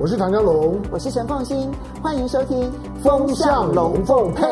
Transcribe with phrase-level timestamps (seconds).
[0.00, 1.68] 我是唐家龙，我是陈凤新，
[2.00, 2.70] 欢迎收听
[3.02, 4.44] 《风向龙凤配》。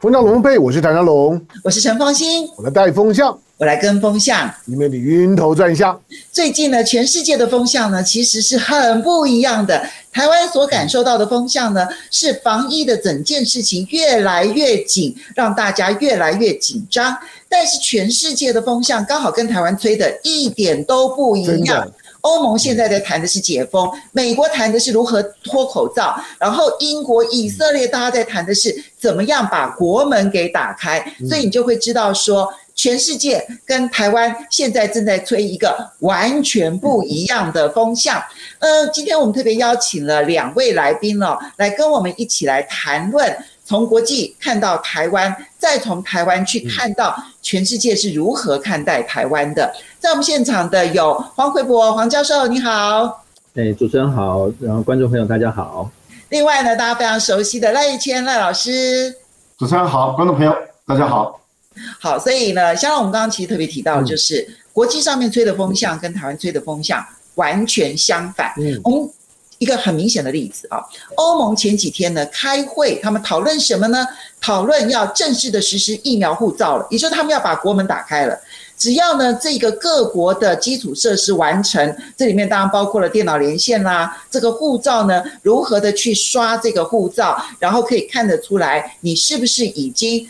[0.00, 5.98] 风向龙凤配，我是唐家龙，我是陈凤新，我来带风向，我来跟风向，因为你晕头转向。
[6.30, 9.86] 最近呢，全世界的风向呢，其实是很不一样的。
[10.12, 17.16] 台湾所感受到的风向呢，是防疫的整件事情越来越紧，让大家越来越紧张。
[17.48, 21.90] 但是全世界的风向刚好跟台湾吹的一点都不一样。
[22.26, 38.20] 欧盟现在在谈的是解封，美国谈的是如何脱口罩，然后英国、以色列大家在谈的是怎么样把国门给打开，所以你就会知道说，全世界跟台湾现在正在吹一个完全不一样的风向。
[38.58, 43.36] 呃，今天我们特别邀请了两位来宾哦，来跟我们一起来谈论。
[43.66, 49.74] 从国际看到台湾，再从台湾去看到全世界是如何看待台湾的。
[49.98, 53.24] 在我们现场的有黄奎博黄教授，你好。
[53.56, 55.90] 哎，主持人好，然后观众朋友大家好。
[56.28, 59.12] 另外呢，大家非常熟悉的赖一谦赖老师。
[59.58, 60.54] 主持人好，观众朋友
[60.86, 61.40] 大家好。
[61.98, 68.52] 好，所以呢，像我们刚刚其实特别提到，就是、嗯、国际上面吹的风向跟台湾吹的风向完全相反。
[68.58, 69.10] 嗯，我们。
[69.58, 70.84] 一个很明显的例子啊，
[71.16, 74.06] 欧盟前几天呢开会，他们讨论什么呢？
[74.40, 78.38] 讨论要正式的实施疫苗护照了，也就是他们要把国门打开了。
[78.76, 90.28] 只要呢这个各国的基础设施完成，这里面当然包括了电脑连线啦，这个护照呢如何的去刷这个护照，然后可以看得出来你是不是已经。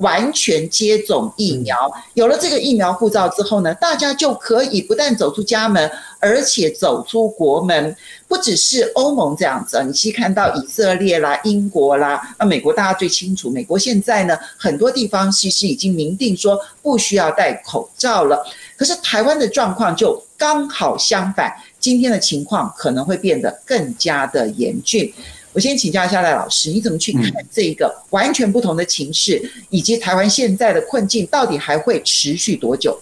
[0.00, 5.90] 完全接种疫苗，有了这个疫苗护照之后呢，大家就可以不但走出家门，
[6.20, 7.96] 而且走出国门。
[8.28, 13.48] 不只是欧盟这样子，你去看到以色列啦、英国啦，那美国大家最清楚。
[13.50, 18.44] 美国现在呢，很多地方其实已经明定说不需要戴口罩了。
[18.76, 25.12] 可是台湾的状况就刚好相反，今天的情况可能会变得更加的严峻。
[25.52, 29.40] 我先请教一下赖老师，你怎么去看这一个完全不同的情势，
[29.70, 33.00] 以及台湾现在的困境到底还会持续多久？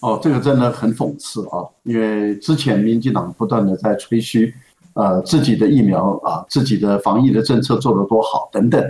[0.00, 1.66] 哦，这个真的很讽刺啊！
[1.82, 4.54] 因为之前民进党不断的在吹嘘，
[4.98, 8.84] 呃，自己的疫苗啊，自己的防疫的政策做得多好等等，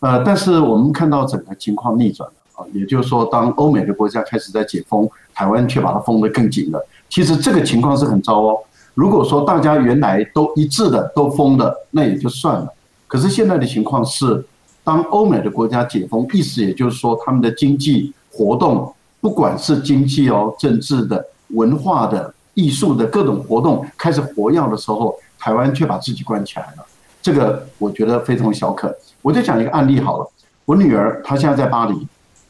[0.00, 6.86] 呃，但是我们看到整个情况逆转了啊，也就是说，当欧美的国家开始在解封，台湾却把它封得更紧了。
[7.08, 8.58] 其实这个情况是很糟哦。
[8.92, 12.68] 如果说大家原来都一致的都封了，那也就算了。
[13.06, 14.44] 可是现在的情况是，
[14.84, 18.92] 当欧美的国家解封，意思也就是说他们的经济活动，
[19.22, 26.86] 不管是经济哦、政治的、文化的、艺术的各种活动开始活跃的时候，台湾却把自己关起来了。
[27.22, 28.94] 这个我觉得非常小可。
[29.22, 30.30] 我就讲一个案例好了，
[30.64, 32.06] 我女儿她现在在巴黎，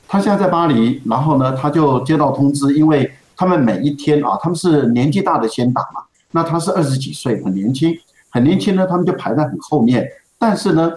[0.06, 6.02] 她现在在巴黎，然后呢，她就接到通知，因为他们每一天啊，他们是年纪大的先打嘛。
[6.32, 7.96] 那她是二十几岁，很年轻，
[8.30, 10.06] 很年轻呢，他们就排在很后面。
[10.38, 10.92] 但是呢，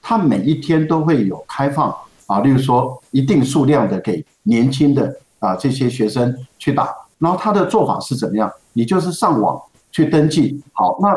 [0.00, 1.94] 他每一天都会有开放
[2.26, 6.88] 啊，例如说一定数量的给年轻的啊这些学生去打。
[7.18, 8.50] 然后他的做法是怎么样？
[8.74, 10.62] 你就是上网去登记。
[10.72, 11.08] 好，那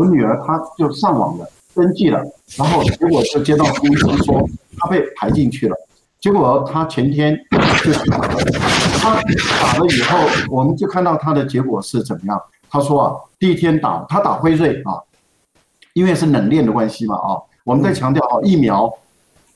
[0.00, 2.18] 我女儿她就上网了，登记了，
[2.56, 5.76] 然后结果就接到通知说她被排进去了。
[6.18, 7.38] 结果她前天
[7.84, 8.28] 就打了，
[8.98, 9.20] 她
[9.60, 10.18] 打了以后，
[10.50, 12.40] 我们就看到她的结果是怎么样。
[12.70, 14.96] 他说啊，第一天打他打辉瑞啊，
[15.92, 18.90] 因为是冷链的关系嘛啊，我们在强调啊，疫苗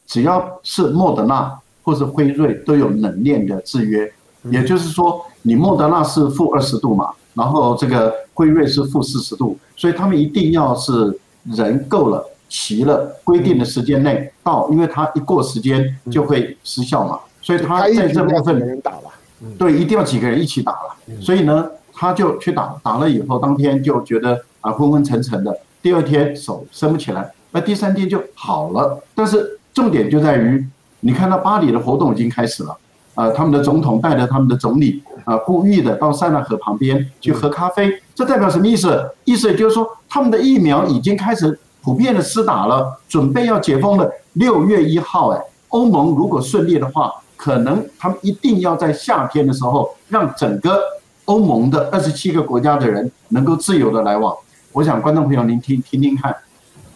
[0.06, 4.12] 只要是莫德纳或是辉瑞都有冷链的制约，
[4.50, 19.12] 也就是说，你莫德纳是负二十度嘛，然后这个辉瑞是负四十度，所以他们一定要是人够了齐了规定的时间内到，因为他一过时间就会失效嘛，所以他在这部分人打了，
[19.58, 21.68] 对，一定要几个人一起打了，所以呢。
[21.96, 29.00] 他就去打，打了以后当天就觉得啊昏昏沉沉的，第二天手伸不起来，那第三天就好了。
[29.14, 30.66] 但是重点就在于，
[30.98, 32.76] 你看到巴黎的活动已经开始了，
[33.14, 39.10] 啊，他们的总统带着他们的总理啊，故意的到塞纳河旁边去喝咖啡，这代表什么意思？
[39.24, 44.10] 意思就是说，他们的疫苗已经开始普遍的施打了，准备要解封了。
[44.34, 50.78] 六月一号，哎，欧盟如果顺利的话，可能他们一定要在夏天的时候让整个。
[51.26, 54.36] 欧盟的二十七个国家的人能够自由的来往，
[54.72, 56.36] 我想观众朋友您听听听看，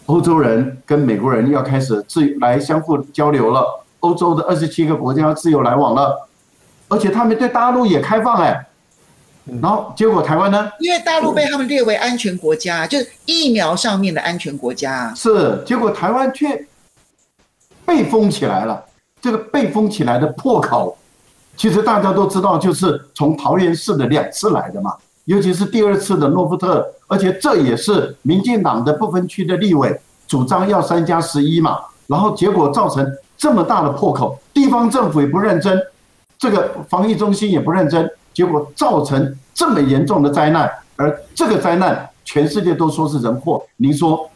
[0.04, 3.64] 欧洲人跟美国人要开始自来相互交流了，
[4.00, 6.28] 欧洲的二十七个国家自由来往了，
[6.88, 8.66] 而且他们对大陆也开放哎，
[9.60, 10.70] 然后结果台湾呢？
[10.78, 15.12] 因为大陆被他们列为安全国家，就是疫苗上面的安全国家。
[15.14, 16.66] 是，结果台湾却
[17.84, 18.84] 被封起来了，
[19.20, 20.96] 这个被封起来的破口。
[21.56, 24.94] 其实大家都知道，就是从桃园市的两次来的嘛。
[25.24, 33.04] 尤其是第二次的诺富特，而且这也是民进党的不分区的立委主张要三加十一嘛，然后结果造成
[33.38, 35.80] 这么大的破口，地方政府也不认真，
[36.36, 44.28] 这个防疫中心也不认真，结果造成这么严重的灾难，而这个灾难全世界都说是人祸，您说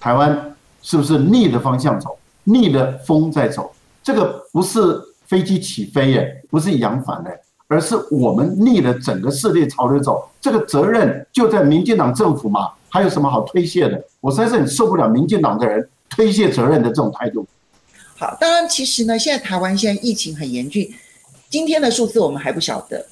[0.00, 3.70] 台湾是不是逆的方向走，逆的风在走？
[4.02, 7.30] 这个不是飞机起飞耶，不是扬帆的，
[7.68, 10.26] 而是我们逆了整个世界潮流走。
[10.40, 14.02] 这个责任就在民进党政府嘛，还有什么好推卸的？
[14.22, 17.46] 我实在是很受不了民进党的人推卸责任的这种态度。
[18.16, 20.92] 好，当然其实呢，现在台湾现在疫情很严峻，
[21.48, 23.06] 今天的数字我们还不晓得。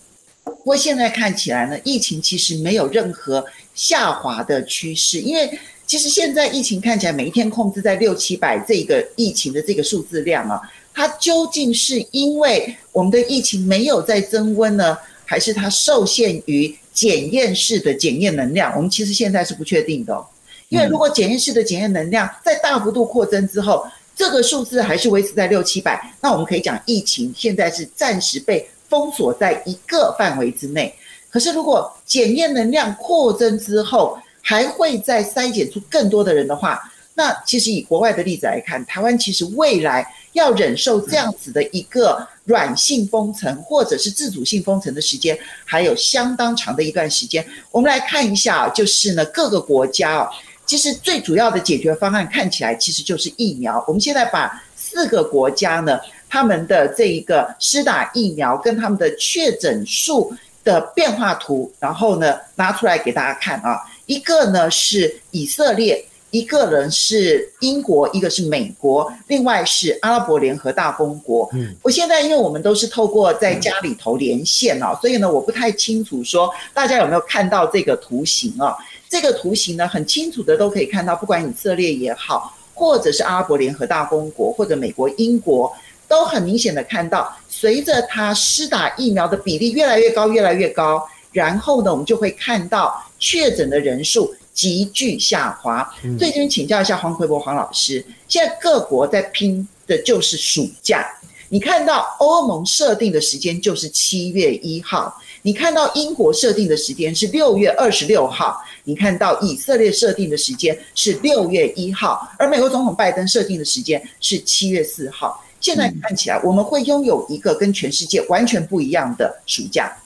[0.44, 10.60] 不过现在看起来呢，疫情其实没有任何下滑的趋势，因为其实现在疫情看起来每一天控制在六七百这个疫情的这个数字量啊。
[10.92, 18.74] 它究竟是因为我们的疫情没有在增温呢，还是它受限于检验室的检验能量？
[18.74, 20.26] 我们其实现在是不确定的。
[20.68, 30.94] 因为如果检验室的检验能量在大幅度扩增之后，这个数字还是维持在六七百，那我们可以讲疫情现在是暂时被封锁在一个范围之内。
[31.30, 36.80] 可是如果检验能量扩增之后，还会再筛检出更多的人的话，
[37.14, 47.46] 那其实以国外的例子来看，台湾其实未来要忍受这样子的一个软性封城或者是自主性封城的时间，还有相当长的一段时间。
[47.70, 50.30] 我们来看一下，就是呢各个国家哦，
[50.68, 53.82] 其实最主要的解决方案看起来其实就是疫苗。
[53.88, 55.98] 我们现在把四个国家呢
[56.28, 60.30] 他们的这一个施打疫苗跟他们的确诊数
[60.62, 66.04] 的变化图，然后呢拿出来给大家看啊，一个呢是以色列。
[66.30, 71.48] 一个人是英国，一个是美国，另外是阿拉伯联合大公国。
[71.54, 78.76] 嗯，我现在因为我们都是透过在家里头连线哦，所以呢，我不太清楚说大家有没有看到这个图形哦。
[79.08, 85.72] 这个图形呢，很清楚的都可以看到，不管以色列也好，或者是阿拉伯联合大公国，或者美国、英国，
[86.06, 94.34] 都很明显的看到，随着他施打疫苗的比例越来越高，越来越高，然后呢，我们就会看到确诊的人数。
[94.58, 95.88] 急剧下滑，
[96.18, 101.06] 所以这边请教一下黄奎博黄老师，现在各国在拼的就是暑假。
[101.48, 115.42] 你看到欧盟设定的时间就是七月一号，你看到英国设定的时间是六月二十六号，你看到以色列设定的时间是六月一号，而美国总统拜登设定的时间是七月四号。
[115.60, 119.96] 现在看起来，我们会拥有一个跟全世界完全不一样的暑假。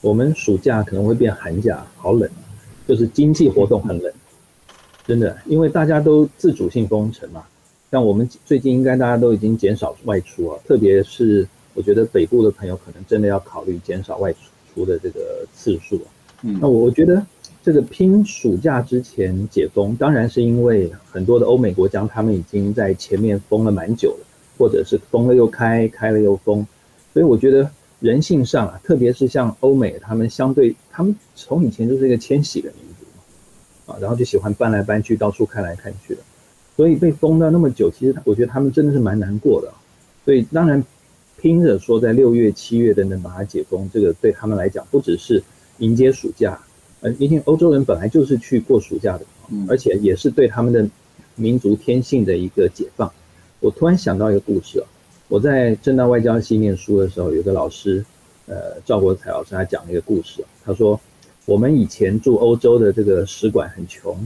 [0.00, 2.28] 我们暑假可能会变寒假，好冷。
[2.84, 4.12] 就是经济活动很冷，
[5.06, 7.44] 真的，因为大家都自主性封城嘛。
[7.92, 14.38] 像我们最近应该大家都已经减少外出啊，特别是我觉得北部的朋友可能真的要考虑减少外出
[14.86, 16.08] 的这个次数啊。
[16.42, 17.24] 嗯，那我觉得
[17.62, 24.26] 这个拼暑假之前解封，当然是因为很多的欧美国家他们已经在前面封了蛮久了，
[24.58, 26.66] 或者是封了又开，开了又封，
[27.12, 27.70] 所以我觉得。
[28.02, 36.20] 人性上啊，特别是像欧美，他们相对，他们从以前就是一个迁徙的民族嘛，啊，然后就喜欢搬来搬去，到处看来看去的，
[36.76, 39.72] 所以被封了那么久，其实我觉得他们真的是蛮难过的。
[40.24, 40.82] 所以当然
[41.42, 45.42] 拼着说在六月、七月等等把它解封，这个对他们来讲不只是
[45.78, 46.56] 迎接暑假，
[47.00, 49.26] 呃，毕竟欧洲人本来就是去过暑假的，
[49.68, 50.88] 而且也是对他们的
[51.34, 53.12] 民族天性的一个解放。
[53.58, 54.86] 我突然想到一个故事啊。
[55.26, 58.04] 我在正大外交系念书的时候，有个老师，
[58.46, 60.44] 呃，赵国才老师，他讲了一个故事。
[60.64, 61.00] 他说，
[61.46, 64.16] 我们以前住欧洲的这个使馆很穷，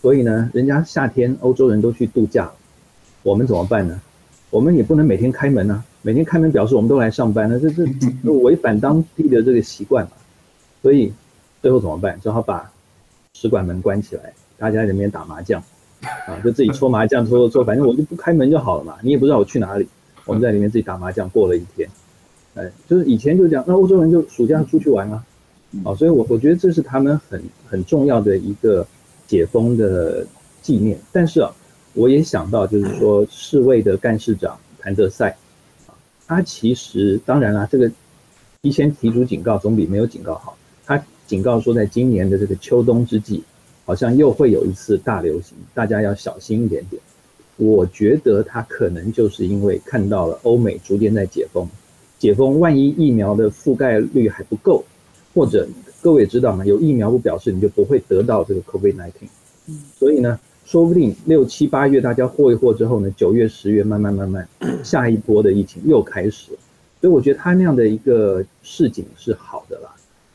[0.00, 2.50] 所以呢，人家夏天欧洲人都去度假，
[3.22, 4.00] 我们怎么办呢？
[4.48, 10.12] 我们也不能每天开门啊，每天开门表示我们都来上班，那这这违反当地的这个习惯嘛。
[10.82, 11.12] 所以
[11.62, 12.20] 最后怎么办？
[12.20, 12.70] 只好把
[13.34, 15.62] 使馆门关起来，大家在里面打麻将，
[16.00, 19.88] 啊，就自己搓麻将，搓搓搓，反正我就不开门就好了嘛，你也不知道我去哪里。
[20.24, 21.88] 我们在里面自己打麻将过了一天，
[22.54, 25.24] 哎，就是以前就这样，那欧洲人就暑假出去玩啊，
[25.84, 28.86] 啊，所以我我觉得这是他们很很重要的一个
[29.26, 30.24] 解封的
[30.62, 30.96] 纪念。
[31.10, 31.50] 但是啊，
[31.94, 35.36] 我也想到，就是说世卫的干事长谭德赛，
[36.26, 37.90] 啊，他其实当然啦，这个
[38.62, 40.56] 提前提出警告总比没有警告好。
[40.84, 43.42] 他警告说，在今年的这个秋冬之际，
[43.84, 47.00] 好像又会有一次大流行，大家要小心一点点。
[47.56, 51.68] 我觉得他可能就是因为看到了欧美逐渐在解封，
[52.18, 54.84] 解封万一疫苗的覆盖率还不够，
[55.34, 55.68] 或者
[56.00, 56.64] 各位也知道嘛？
[56.64, 59.12] 有疫苗不表示你就不会得到这个 COVID-19。
[59.98, 60.40] 所以呢，
[60.72, 64.48] 说不定六七八月大家霍一霍之后呢，九月十月慢慢慢慢
[64.82, 66.58] 下一波的疫情又开始了。
[66.98, 69.90] 所以我觉得他那样的一个市景是好的啦。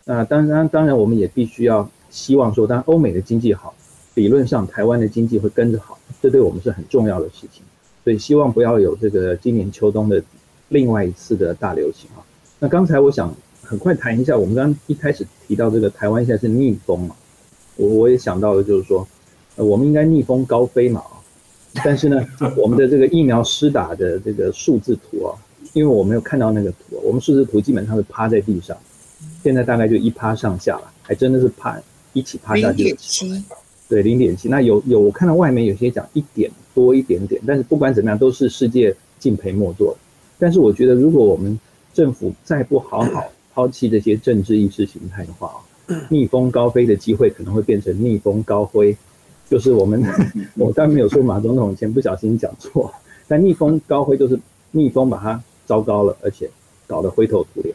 [0.06, 3.74] 那当然，当然我们也必须要希望说，当欧美的经济好，
[4.14, 7.64] 理论上台湾的经济会跟着好，这对我们是很重要的事情。
[8.04, 10.22] 所以希望不要有这个今年秋冬的
[10.70, 12.22] 另外一次的大流行啊。
[12.60, 17.16] 那刚才我想很快谈一下，我们刚刚一开始提到这个台湾现在是逆风嘛，
[17.76, 19.08] 我我也想到了，就是说，
[19.58, 21.04] 呃，我们应该逆风高飞嘛。
[21.84, 22.26] 但是呢，
[22.58, 25.36] 我们的这个疫苗施打的这个数字图啊，
[25.74, 28.76] 因为我没有看到那个图，我们数字图基本上是趴在地上，
[29.44, 31.80] 现在大概就一趴上下了，还真的是趴
[32.14, 32.78] 一起趴下去。
[32.78, 33.44] 零点七，
[33.88, 34.50] 对，零点七。
[34.50, 39.96] 那有有，我看到外面有些讲一点多一点点，但是不管怎么样，都是世界敬陪末座。
[40.40, 41.60] 但是我觉得，如果我们
[41.94, 43.24] 政府再不好好
[43.54, 45.62] 抛弃这些政治意识形态的话啊，
[46.10, 48.96] 逆风高飞的机会可能会变成逆风高挥。
[49.50, 50.04] 就是我们，
[50.56, 52.94] 我刚没有说马总统以前不小心讲错，
[53.30, 54.38] 但逆风高挥就是
[54.72, 56.50] 逆风把它糟糕了，而且
[56.86, 57.74] 搞得灰头土脸。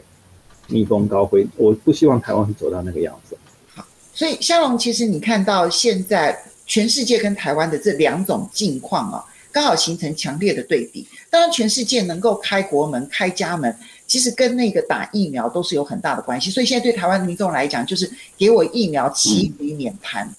[0.67, 3.35] 逆风高挥，我不希望台湾会走到那个样子。
[3.73, 11.07] 好，所以香龙，其实你看到现在全世界跟台湾的这两种境况啊，刚好形成强烈的对比。
[11.29, 13.75] 当然，全世界能够开国门、开家门，
[14.05, 16.51] 其实跟那个打疫苗都是有很大的关系。
[16.51, 20.31] 所以现在对台湾民众来讲，就是给我疫苗，其余免谈。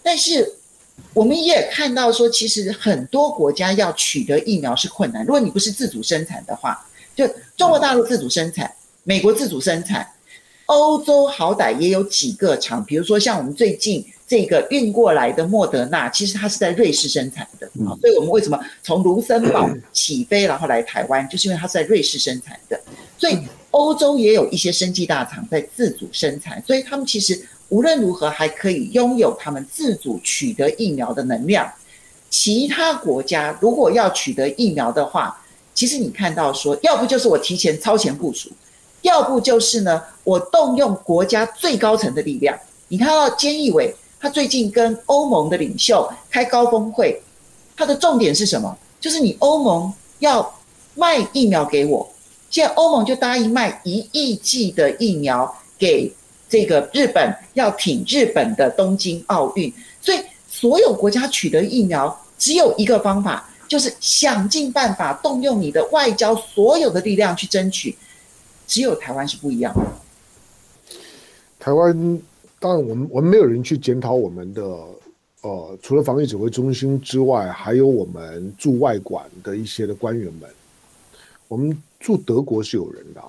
[0.00, 0.54] 但是。
[1.12, 5.24] 我们也看到说，其实很多国家要取得疫苗是困难。
[5.24, 7.26] 如果你不是自主生产的话，就
[7.56, 8.70] 中国大陆自主生产，
[9.02, 10.06] 美国自主生产，
[10.66, 17.96] 欧洲好歹也有几个厂，比如说像我们最近这个运过来的莫德纳，其实它是在瑞士生产的啊。
[18.00, 22.78] 所以我们为什么从卢森堡起飞，然后来台湾，就是因为它是在瑞士生产的。
[23.16, 23.38] 所以
[23.70, 27.46] 欧洲也有一些生技大厂在自主生产，所以他们其实。
[27.68, 31.70] 无论如何，还可以拥有他们自主取得疫苗的能量。
[32.30, 35.36] 其他国家如果要取得疫苗的话，
[35.74, 38.50] 其实你看到说，要不就是我提前超前部署，
[39.02, 42.56] 要不就是呢，我动用国家最高层的力量。
[42.88, 47.20] 你看到菅义伟，他最近跟欧盟的领袖开高峰会，
[47.76, 48.76] 他的重点是什么？
[49.00, 50.54] 就是你欧盟要
[50.94, 52.08] 卖疫苗给我，
[52.48, 56.12] 现在欧盟就答应卖一亿剂的疫苗给。
[56.48, 67.96] 这个日本要挺日本的东京奥运，所以所有国家取得疫苗只有一个方法，就是想尽办法动用你的外交所有的力量去争取。
[68.66, 69.80] 只有台湾是不一样的。
[71.58, 72.20] 台湾
[72.58, 74.62] 当然，我们我们没有人去检讨我们的
[75.42, 80.50] 呃，除了防疫指挥中心之外，还有我们驻外馆的一些的官员们。
[81.46, 83.28] 我们驻德国是有人的啊。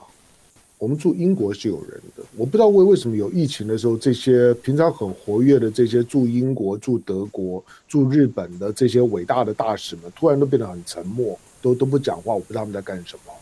[0.79, 12.35] 我们住英国是有人的，我不知道为为什么有疫情的时候，这些平常很活跃的这些驻英国、驻德国、驻日本的这些伟大的大使们，突然都变得很沉默，都都不讲话。
[12.35, 13.33] 我不知道他们在干什么。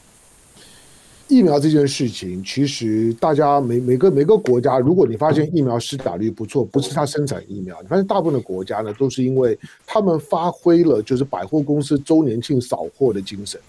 [1.27, 13.59] 疫苗这件事情，其实大家每每个每个国家，如果你发现疫苗施打率不错，不是他生产疫苗，你发现大部分的国家呢，都是因为他们发挥了就是百货公司周年庆扫货的精神。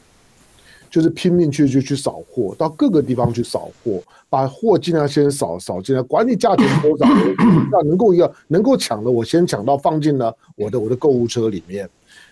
[0.91, 7.07] 就是拼命去去去扫货，到各个地方去扫货，把货尽量先扫扫进来，管你价钱多少，
[7.71, 11.89] 那能够要能够抢的，我先抢到放进了我的我的购物车里面。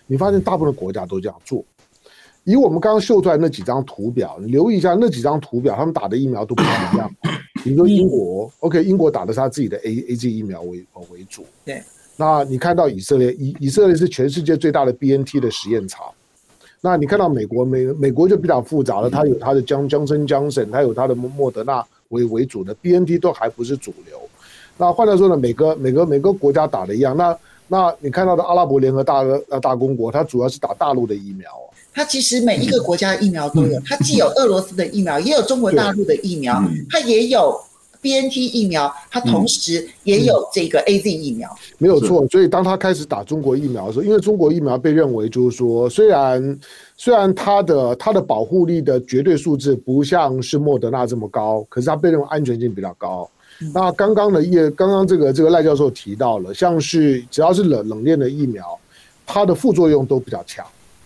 [0.07, 1.63] 你发现大部分国家都这样做。
[2.43, 7.11] 以我们刚刚秀出来那几张图表，你留意一下那几张图表，他们打的疫苗都不一样。
[7.63, 11.43] 比如说英国，OK，英国打的是他自己的 A A G 疫苗为为主。
[11.65, 11.81] 对。
[12.17, 16.05] 那你看到以色列，以以色列是全世界最大的 B N T 的实验场。
[16.85, 24.19] 那你看到美国美美国就比较复杂了，它有它的江江森江省，它有它的莫德纳为为主的 BNT 都还不是主流。
[24.77, 27.17] 那换来说呢，每个每个每个国家打的一样。
[27.17, 27.35] 那
[27.67, 29.15] 那你看到的阿拉伯联合大
[29.49, 31.49] 呃大公国，它主要是打大陆的疫苗。
[31.91, 36.61] 它其实每一个国家的疫苗都有，它既有俄罗斯的疫苗，也有中国大陆的疫苗，
[36.91, 37.59] 它也有。
[38.05, 42.27] BNT 疫苗，它同时也有这个 AZ 疫苗，嗯嗯、没有错。
[42.27, 46.59] 所以当他开始打中国疫苗的时候，因为中国疫苗被认为就是说，虽然
[46.95, 53.27] 虽然它的它的保护力的绝对数字不像是莫德纳这么高，可是它被认为安全性比较高。
[53.61, 58.63] 嗯、那刚刚的叶刚刚这个这个赖教授提到了，像是只要是冷冷链的疫苗，
[59.25, 60.63] 它的副作用都比较强。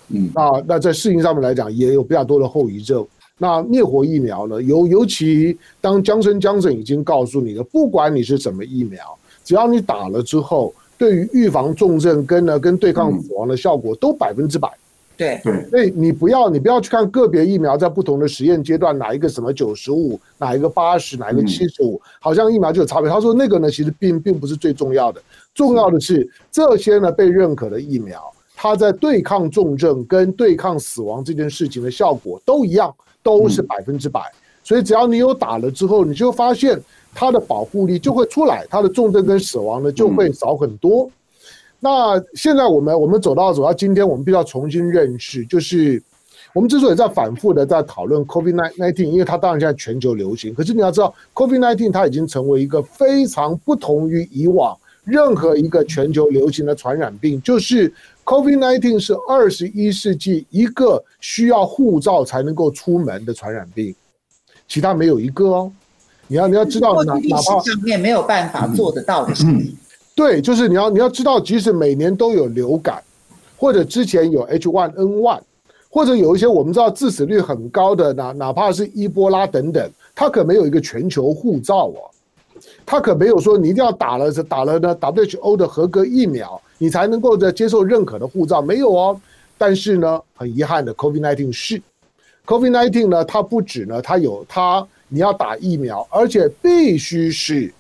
[0.09, 3.07] 嗯，那那在适应上面来讲，也有比较多的后遗症。
[3.41, 4.61] 那灭活疫苗呢？
[4.61, 14.69] 尤尤其当江生江省已经告诉你了，不管你是什么疫苗，只要你打了之后，对于预防重症跟呢跟对抗死亡的效果都百分之百。
[15.15, 23.09] 对对，所以你不要你不要去看个别疫苗在不同的实验阶段哪一个什么九十五，哪一个八十，哪一个七十五，好像疫苗就有差别。
[23.09, 25.21] 他说那个呢，其实并并不是最重要的，
[25.53, 28.21] 重要的是这些呢被认可的疫苗，
[28.55, 32.93] 它在对抗重症跟对抗死亡这件事情的效果都一样。
[33.21, 34.21] 都是百分之百，
[34.63, 36.79] 所以只要你有打了之后，你就发现
[37.13, 41.05] 它的保护力就会出来，它的重症跟死亡呢就会少很多。
[41.05, 41.11] 嗯、
[41.79, 46.01] 那现在我们我们走到走到今天，我们必须要重新认识，就是
[46.53, 57.91] 我们之所以在反复的在讨论 COVID-19，因为它当然现在全球流行，可是你要知道 COVID-19 它已经成为一个非常不同于以往任何一个全球流行的传染病，就是
[58.29, 63.95] COVID-19 是二十一世纪一个需要护照才能够出门的传染病，
[64.67, 65.71] 其他没有一个哦。
[66.27, 69.73] 你要你要知道，哪哪怕上面没有办法做得到的事情，嗯，
[70.13, 73.01] 对，就是你要你要知道，即使每年都有流感，
[73.57, 75.39] 或者之前有 H1N1，
[75.89, 81.97] 或者有一些我们知道致死率很高的，哪哪怕是伊波拉等等，它可没有一个全球护照哦，
[82.85, 89.19] 他可没有说你一定要打了打了呢 WHO 的合格疫苗，你才能够在接受认可的护照，没有哦。
[89.57, 91.81] 但是呢，很遗憾的，COVID-19 是
[92.45, 94.87] COVID-19 呢，它不止呢，它有它。
[95.11, 97.73] 你要打疫苗，而且必须是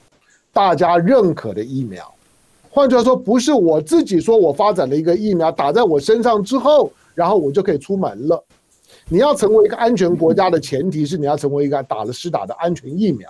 [0.51, 2.11] 大家认可的疫苗。
[2.71, 8.43] 换句话说，不是我自己说我发展了一个疫苗打在我身上之后，然后我就可以出门了。
[9.07, 13.29] 你要成为一个安全国家的前提是你要成为一个打了施打的安全疫苗。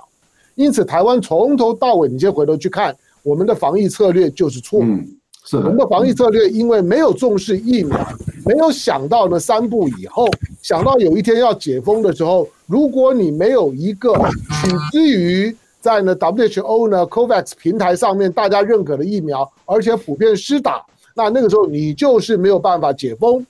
[0.59, 4.83] 因此，台湾从头到尾，你先回头去看我们的防疫策略就是错误。
[5.45, 7.97] 是的，我们的防疫策略因为没有重视疫苗，
[8.45, 10.27] 没有想到呢三步以后，
[10.61, 14.13] 想到有一天要解封的时候，如果你没有一个
[14.61, 20.85] 取之于在呢 WHO 呢 COVAX 平台上面大家认可的疫苗，而且普遍施打，
[21.15, 23.45] 那那个时候你就是没有办法解封。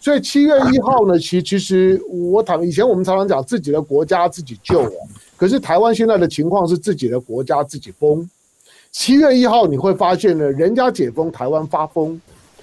[0.00, 4.90] 所以七月一号呢，其其实我谈以前我们常常讲自己的国家自己救，
[5.36, 8.28] 可是台湾现在的情况是自己的国家自己封。
[8.92, 12.20] 七月一号你会发现呢，人家解封，台湾发疯，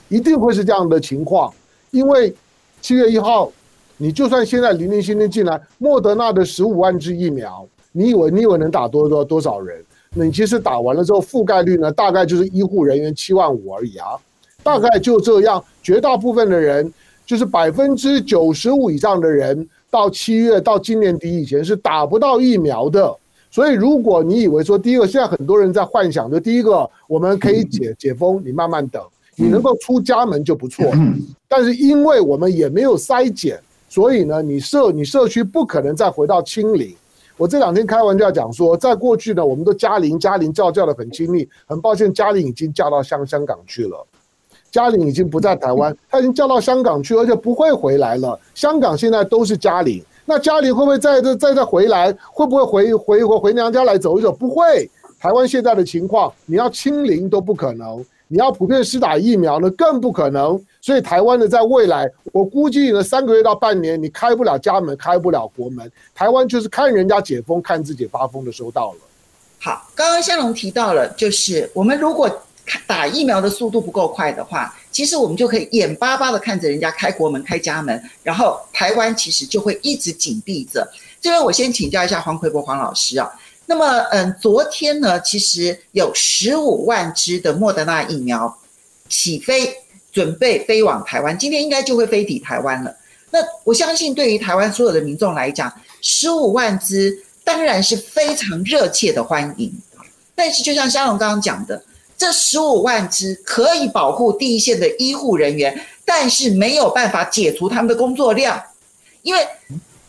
[0.08, 1.54] 一定会是这样的情况。
[1.92, 2.34] 因为
[2.80, 3.52] 七月一号，
[3.98, 9.84] 你就算现在零零星星进来，莫德纳的十五万支疫苗，你以为你以为能打多多多少人？
[10.14, 14.16] 那你其实打完了之后，覆盖率呢，大概就是医护人员七万五而已啊，
[14.64, 15.64] 大概就这样。
[15.84, 16.94] 绝大部分的人，
[17.26, 23.16] 就是百分之九十五以上的人，到七月到今年底以前是打不到疫苗的。
[23.54, 29.04] 所以，如果你以为说，第一个，现在很多人在幻想，就第一个，我们可以解解封，你慢慢等，
[29.36, 30.86] 你能够出家门就不错。
[31.50, 36.96] 但是，因为我们也没有筛检，所以呢，你社你社区不可能再回到清零。
[37.36, 44.08] 我这两天开玩笑讲说，在过去呢，我们都嘉玲嘉玲叫叫的很亲密，很抱歉，嘉玲已经嫁到香香港去了，
[44.72, 48.40] 嘉玲已经不在台湾， 她已经叫到香港去，而且不会回来了。
[48.56, 50.04] 香港现在都是嘉玲。
[50.24, 52.16] 那嘉玲会不会再再再再回来？
[52.32, 54.32] 会不会回回回回娘家来走一走？
[54.32, 54.90] 不会。
[55.20, 60.60] 台湾现在的情况，你要清零都不可能，你要普遍施打疫苗呢更不可能。
[60.80, 65.92] 所以台湾呢，在未来，我估计呢，三个月到半年，你开不了家门，开不了国门。
[66.16, 68.98] 台湾就是看人家解封，看自己发疯的时候到了。
[69.60, 72.30] 好，刚刚香龙提到了，就是我们如果。
[72.88, 80.88] 打疫苗的速度不够快的话，其实我们就可以眼巴巴的看着人家开国门、开家门，然后台湾其实就会一直紧闭着。
[81.20, 83.30] 这边我先请教一下黄奎博黄老师啊。
[83.66, 88.58] 那么，嗯，昨天呢，其实有十五万支的莫德纳疫苗
[89.08, 89.74] 起飞，
[90.12, 92.96] 准备飞往台湾，今天应该就会飞抵台湾了。
[93.30, 99.74] 那我相信，对于台湾所有的民众来讲，十五万支当然是非常热切的欢迎。
[100.36, 101.82] 但是，就像香龙刚刚讲的。
[102.22, 108.62] 这十五万支可以保护第一线的医护人员，但是没有办法解除他们的工作量，
[109.24, 109.44] 因为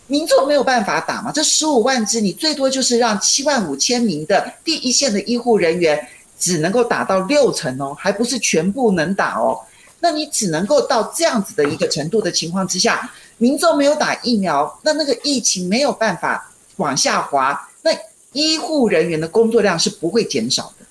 [0.08, 1.32] 民众没有办法打嘛。
[1.32, 6.06] 这十五万支，你最多就是让七万五千名的第一线的医护人员
[6.38, 9.58] 只能够打到六成哦，还不是全部能打哦。
[10.00, 17.90] 那你只能够到这样子的一个程度的情况之下，民众没有打疫苗，那那个疫情没有办法往下滑，那
[18.34, 20.81] 医护人员的工作量是不会减少的。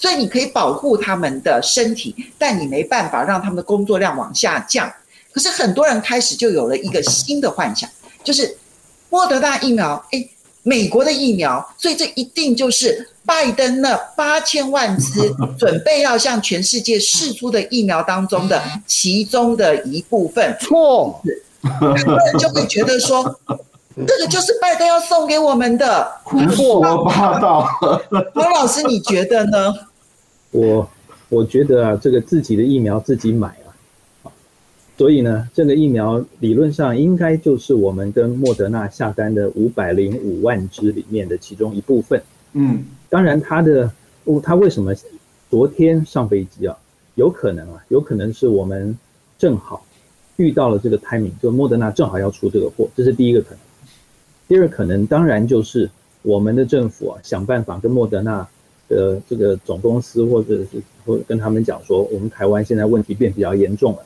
[0.00, 4.90] 所以你可以保护他们的身体，但你没办法让他们的工作量往下降。
[5.30, 7.88] 可是很多人开始就有了一个新的幻想，
[8.24, 8.56] 就是
[9.10, 10.28] 莫德纳疫苗，诶，
[10.62, 20.56] 美国的疫苗，所以这一定就是拜登那八千万支准备要向全世界释出的疫苗当中的其中的一部分。
[20.58, 21.22] 错，
[21.62, 23.22] 很多人就会觉得说，
[24.06, 26.10] 这个就是拜登要送给我们的。
[26.24, 27.68] 胡说八道。
[28.34, 29.72] 黄老师，你觉得呢？
[30.50, 30.88] 我
[31.28, 34.30] 我觉得啊，这个自己的疫苗自己买啊，
[34.98, 42.22] 所以呢，这个疫苗理论上应该就是我们跟莫德纳下单的五百零五万支里面的其中一部分。
[42.52, 43.92] 嗯，当然它的，
[44.42, 44.92] 它为什么
[45.48, 46.76] 昨天上飞机啊？
[47.14, 48.96] 有可能啊，有可能是我们
[49.38, 49.84] 正好
[50.36, 53.58] 遇到了这个 timing，就莫德纳正好要出这个货，这是第一个可能。
[54.48, 55.88] 第二个可能当然就是
[56.22, 58.48] 我们的政府啊想办法跟莫德纳
[58.90, 64.04] 的这个总公司或者是或跟他们讲说，我们台湾现在问题变比较严重了，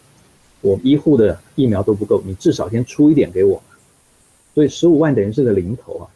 [0.60, 3.60] 我们医护的疫苗都不够，你至少先出一点给我。
[4.54, 6.08] 所以十五万等于是个零头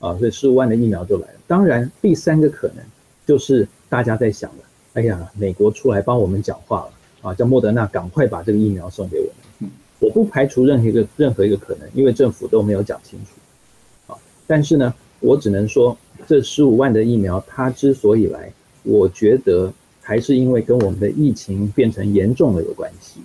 [0.00, 1.34] 啊，啊，所以十五万的疫苗就来了。
[1.46, 2.84] 当然，第三个可能
[3.24, 6.90] 就是大家在想的，哎呀，美国出来帮我们讲话了
[7.22, 9.70] 啊，叫莫德纳赶快把这个疫苗送给我们。
[10.00, 23.20] 我不排除任何一个任何一个可能，因为政府都没有讲清楚，啊，但是呢，我只能说，这十五万的疫苗它之所以来，我觉得还是因为跟我们的疫情变成严重了有关系。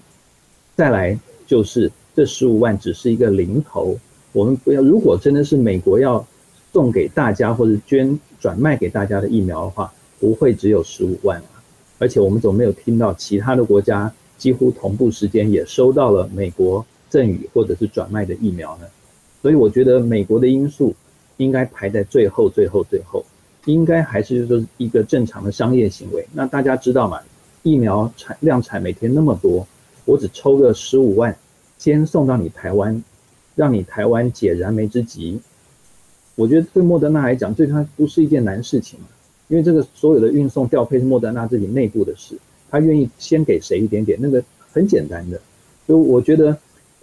[0.76, 3.98] 再来就是这十五万只是一个零头，
[4.32, 6.26] 我们不要，如果真的是美国要
[6.72, 11.64] 送给大家或者捐转卖给大家的疫苗的话，不会只有十五万啊，
[11.98, 14.12] 而且我们总没有听到其他的国家。
[14.40, 18.88] 几乎同步时间也收到了美国赠予或者是转卖的疫苗呢，
[19.42, 20.96] 所以我觉得美国的因素
[21.40, 23.26] 应该排在最后、最后、最后，
[23.66, 26.26] 应该还是就是一个正常的商业行为。
[26.34, 27.20] 那大家知道嘛，
[27.64, 29.66] 疫苗产量产每天那么多，
[30.06, 31.36] 我只抽个十五万，
[31.78, 33.04] 先送到你台湾，
[33.56, 35.40] 让你台湾解燃眉之急。
[36.36, 39.00] 我觉得对莫德纳来讲，对他不是一件难事情，
[39.48, 42.38] 因为这个所有的运送调配是莫德纳自己内部的事。
[42.72, 45.42] 他愿意先给谁一点点，那个很简单的，
[45.88, 46.56] 所以我觉得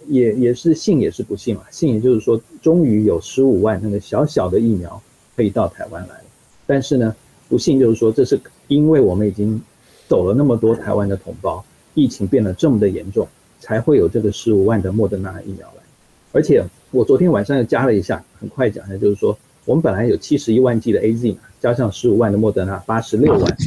[0.07, 1.65] 也也是幸也是不幸啊。
[1.69, 5.01] 幸也就是说，终于有十五万那个小小的疫苗
[5.35, 6.23] 可以到台湾来了，
[6.65, 7.15] 但是呢，
[7.47, 9.61] 不幸就是说，这是因为我们已经
[10.07, 13.27] 走了那么多台湾的同胞，疫情变得这么的严重，
[13.59, 15.83] 才会有这个十五万的莫德纳疫苗来。
[16.31, 23.57] 而且我昨天晚上又加了一下，很快讲一下就是说，我们本来有七十一万剂的 AZ 嘛，加上十五万的莫德纳，八十六万。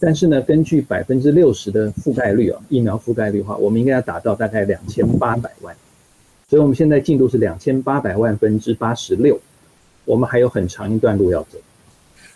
[0.00, 5.74] 但是呢，根据百分之六十的覆盖率啊，疫苗覆盖率的话，我们应该要达到大概两千八百万，
[6.48, 9.38] 所以我们现在进度是两千八百万分之八十六，
[10.04, 11.58] 我们还有很长一段路要走。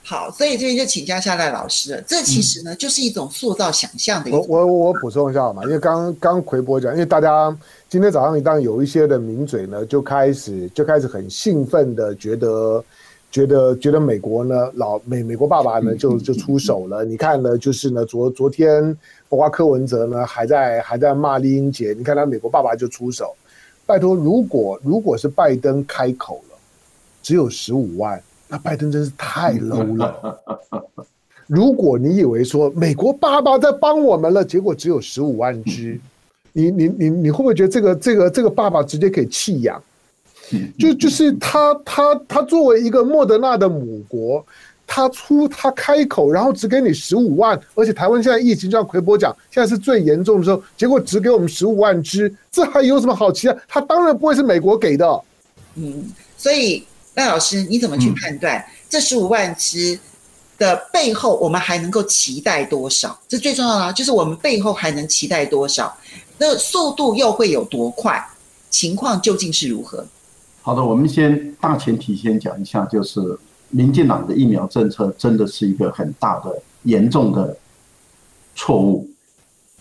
[0.03, 4.33] 好，所以这边就请教一下赖老师了，这其实呢、嗯、就是一种塑造想象的一。
[4.33, 5.63] 我我我补充一下好吗？
[5.65, 7.55] 因为刚刚魁博讲，因为大家
[7.89, 12.83] 今天早上一旦有一些的名嘴呢，就开始就开始很兴奋的觉得。
[13.31, 17.05] 觉得觉得美国呢，老美美国爸爸呢就就出手了。
[17.05, 18.97] 你看呢，就是呢，昨昨天
[19.29, 21.95] 包括柯文哲呢还在还在骂李英杰。
[21.97, 23.37] 你看他美国爸爸就出手，
[23.85, 26.57] 拜托，如果如果是拜登开口了，
[27.23, 30.41] 只有十五万，那拜登真是太 low 了。
[31.47, 36.01] 如果你以为说美国爸爸在帮我们了，结果只有十五万支，
[36.55, 39.83] 你你你你会不会觉得这个这个这个爸爸直接可以弃养？
[40.79, 44.45] 就就是他他他作为一个莫德纳的母国，
[44.87, 53.57] 他出他开口，然后只给你十五万，而且台湾现在疫情，就像奎博讲，现在是最严重的时候，结果只给我们十五万支，这还有什么好期待？
[53.69, 55.21] 他当然不会是美国给的。
[55.75, 56.83] 嗯，所以
[57.15, 59.99] 赖老师你怎么去判断这十五万支
[60.57, 63.19] 的背后，我们还能够期待多少？
[63.29, 65.95] 这最重要的就是我们背后还能期待多少？
[66.39, 68.25] 那速度又会有多快？
[68.71, 70.07] 情况究竟是如何？
[70.61, 73.21] 好的，我们先大前提先讲一下，就是
[73.71, 77.57] 民进党的疫苗政策真的是一个很大的、严重的
[78.55, 79.09] 错误。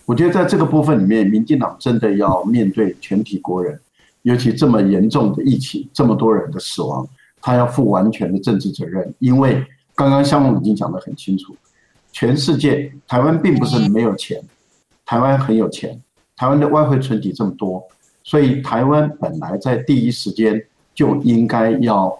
[0.05, 3.77] 我觉得在这个部分里面，民进党真的要面对全体国人，
[4.21, 7.05] 尤其这么严重的疫情，这么多人的死亡，
[7.41, 9.13] 他要负完全的政治责任。
[9.19, 9.61] 因为
[9.93, 11.53] 刚刚香龙已经讲得很清楚，
[12.13, 14.41] 全世界台湾并不是没有钱，
[15.05, 16.01] 台湾很有钱，
[16.37, 17.83] 台湾的外汇存底这么多，
[18.27, 20.61] 所以台湾本来在第一时间。
[20.97, 22.17] 就应该要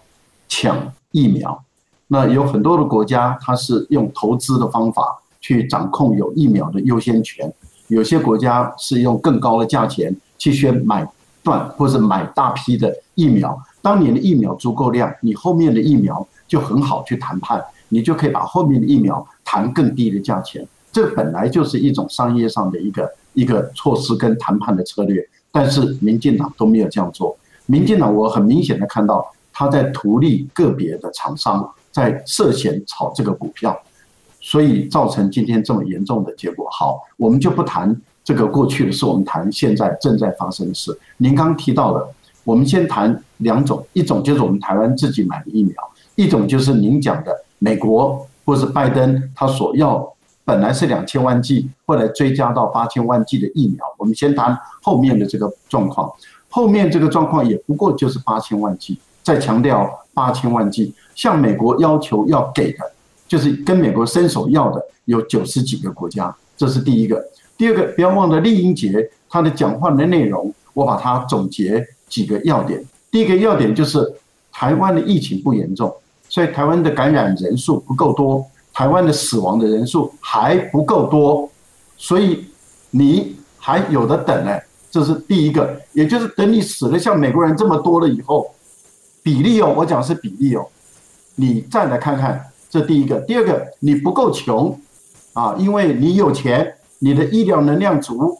[0.48, 1.64] 抢疫苗。
[2.10, 7.50] 那有很多的国家，它是用投资的方法去掌控有疫苗的优先权；
[7.88, 11.04] 有些国家是用更高的价钱去先买
[11.42, 13.60] 断或者买大批的疫苗。
[13.82, 20.64] 当你的疫苗足够量，你后面的疫苗就很好去谈判，你就可以把后面的疫苗谈更低的价钱。
[20.92, 27.38] 这本来就是一种商业上的一个一个措施跟谈判的策略，但是民进党都没有这样做。
[27.66, 33.78] 民进党，我很明显的看到他在图利个别的厂商，在涉嫌炒这个股票，
[34.40, 36.70] 所以造成今天这么严重的结果。
[36.72, 40.98] 好，我们就不谈这个过去的事，我们谈现在正在发生的事。
[41.18, 42.08] 您刚提到的，
[42.44, 45.74] 我们先谈两种，一种就是我们台湾自己买的疫苗，
[46.16, 50.14] 一种就是您讲的美国或是拜登他所要，
[50.48, 53.86] 本来是两千万剂，后来追加到八千万剂的疫苗。
[53.98, 56.10] 我们先谈后面的这个状况。
[56.48, 62.78] 后面这个状况也不过就是八千万剂，再强调八千万剂，向美国要求要给的，
[63.28, 67.22] 就是跟美国伸手要的有九十几个国家，这是第一个。
[67.58, 72.82] 第二个，不要忘了丽英杰他的讲话的内容，我把它总结几个要点。
[73.12, 74.14] 第一个要点就是
[74.54, 75.94] 台湾的疫情不严重，
[76.30, 78.46] 所以台湾的感染人数不够多，
[78.78, 81.50] 台湾的死亡的人数还不够多，
[81.98, 82.46] 所以
[82.92, 84.56] 你还有的等呢。
[84.92, 88.54] 这是第一个，也就是等你死了像美国人这么多了以后，
[89.24, 90.64] 比例哦，我讲是比例哦，
[91.34, 94.80] 你再来看看，这第一个，第二个，你不够穷
[95.34, 98.38] 啊，因为你有钱，你的医疗能量足，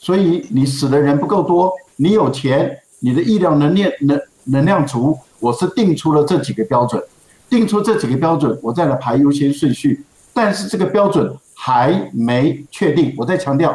[0.00, 1.72] 所以你死的人不够多。
[1.94, 7.00] 你有钱，你的医疗能量能能量足，我是定出了这几个标准，
[7.48, 10.04] 定出这几个标准，我再来排优先顺序。
[10.32, 13.74] 但是这个标准还没确定，我再强调。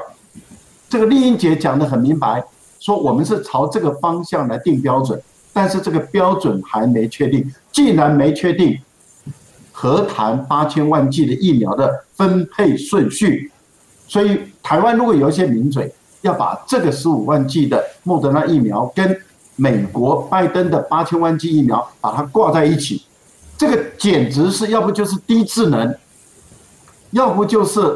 [0.89, 2.43] 这个丽英姐讲得很明白，
[2.79, 5.19] 说我们是朝这个方向来定标准，
[5.53, 7.51] 但是这个标准还没确定。
[7.71, 8.77] 既然没确定，
[9.71, 13.51] 何谈八千万剂的疫苗的分配顺序？
[14.07, 19.17] 所以台湾如果有一些名嘴要把这个十五万剂的莫德纳疫苗跟
[19.55, 23.03] 美国拜登的八千万剂疫苗把它挂在一起，
[23.61, 25.95] 这个简直是要不就是低智能，
[27.11, 27.95] 要不就是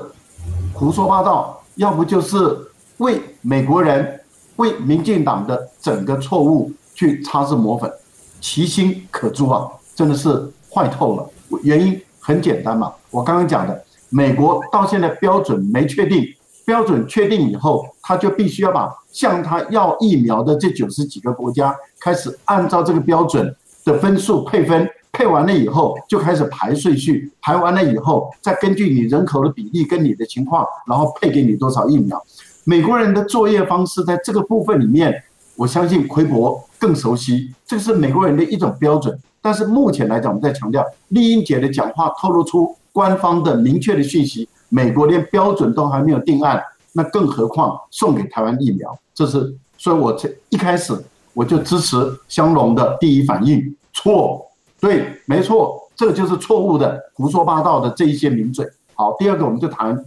[0.76, 2.56] 胡说八道，要不就是。
[2.98, 4.22] 为美国人、
[4.58, 7.92] 为民进党的整个错误去擦脂抹粉，
[8.40, 9.68] 其心可诛啊！
[9.96, 11.30] 真的是坏透了。
[11.64, 16.24] 原因很简单嘛，我刚刚讲的，美国到现在标准没确定，
[16.64, 32.22] 标准确定以后，他就必须要把向他要疫苗的这九十几个国家开始按照这个标准的分数配分，配完了以后就开始排顺序，排完了以后再根据你人口的比例跟你的情况，然后配给你多少疫苗。
[32.66, 35.24] 美国人的作业方式在这个部分里面，
[35.56, 37.54] 我相信奎博更熟悉。
[37.66, 39.18] 这个是美国人的一种标准。
[39.42, 48.98] 但是目前来讲，我们在强调，丽英姐的讲话透露出官方的明确的讯息，美国连标准都还没有定案，那更何况送给台湾疫苗？
[49.14, 50.94] 这是，所以我这一开始
[51.34, 51.96] 我就支持
[52.28, 54.44] 香龙的第一反应，错，
[54.86, 58.64] 对，没错，这就是错误的、胡说八道的这一些名嘴。
[58.94, 60.00] 好，第二个我们就谈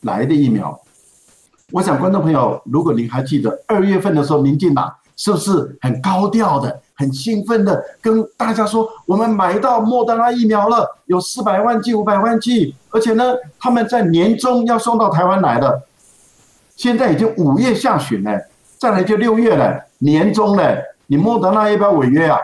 [0.00, 0.80] 来的疫苗。
[1.70, 15.86] 我想，观众朋友，如果您还记得二月份的时候，民进党是不是很高调的、很兴奋的跟大家说，我们买到莫德纳疫苗了，有四百万剂、五百万剂，而且呢，他们在年中要送到台湾来了。
[16.74, 18.40] 现在已经五月下旬了，
[18.78, 22.38] 再来就六月了，年中了，你莫德纳要不要违约啊？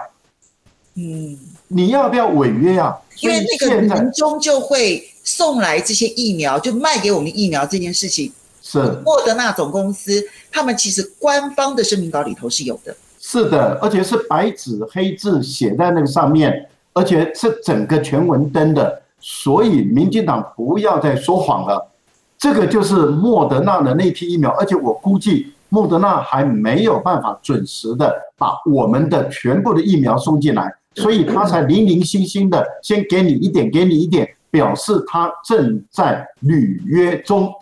[1.00, 1.38] 嗯，
[1.68, 2.96] 你要不要违约啊？
[3.20, 8.32] 因为那个年中就会送来这些疫苗，就卖给我们疫苗这件事情。
[8.62, 12.94] 是莫德纳总公司，他们其实官方的声明稿里头是有的。
[13.18, 19.02] 是的，而且是白纸黑字写在那个上面，而且是整个全文登的。
[19.20, 21.90] 所以民进党不要再说谎了，
[22.38, 37.52] 这个就是莫德纳的那批疫苗，而且我估计莫德纳还没有办法准时的把我们的全部的疫苗送进来，所以他才零零星星的先给你一点，给你一点，表示他正在履约中。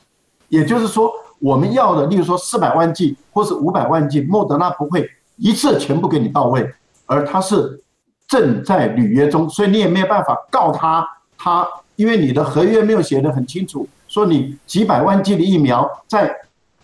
[0.48, 6.68] 也就是说，我们要的，例如说四百万剂或是五百万剂，莫德纳不会一次全部给你到位，
[7.06, 7.80] 而他是
[8.28, 11.06] 正在履约中，所以你也没有办法告他。
[11.36, 16.34] 他因为你的合约没有写得很清楚，说你几百万剂的疫苗在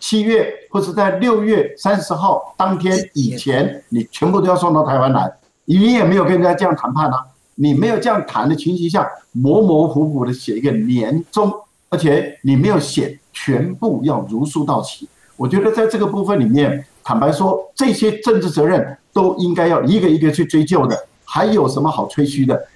[0.00, 5.32] 七月或者在六月三十号当天以前，你全部都要送到台湾来，
[5.64, 11.52] 你也没有跟人家这样谈判啊，你没有这样谈的情形下，模模糊糊的写一个年终，
[11.88, 13.18] 而且你没有写。
[13.34, 21.06] 全部要如数到齐，我觉得在这个部分里面，坦白说，这些政治责任都应该要一个一个去追究的。
[21.24, 22.68] 还有什么好吹嘘的？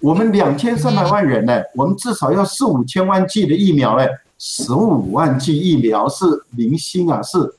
[0.00, 4.04] 我们两千三百万人呢，我们至少要四五千万剂的疫苗呢，
[4.40, 6.24] 十五万剂疫苗是
[6.56, 7.54] 零星啊，是，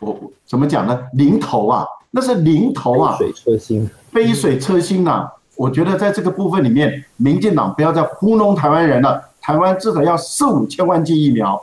[0.00, 1.00] 我怎么讲呢？
[1.12, 5.32] 零头啊，那是零头啊，杯水车薪，杯水车薪啊。
[5.56, 9.22] 我觉得在这个部分里面，民进党不要再糊弄台湾人了。
[9.42, 11.62] 台湾至少要四五千万剂疫苗。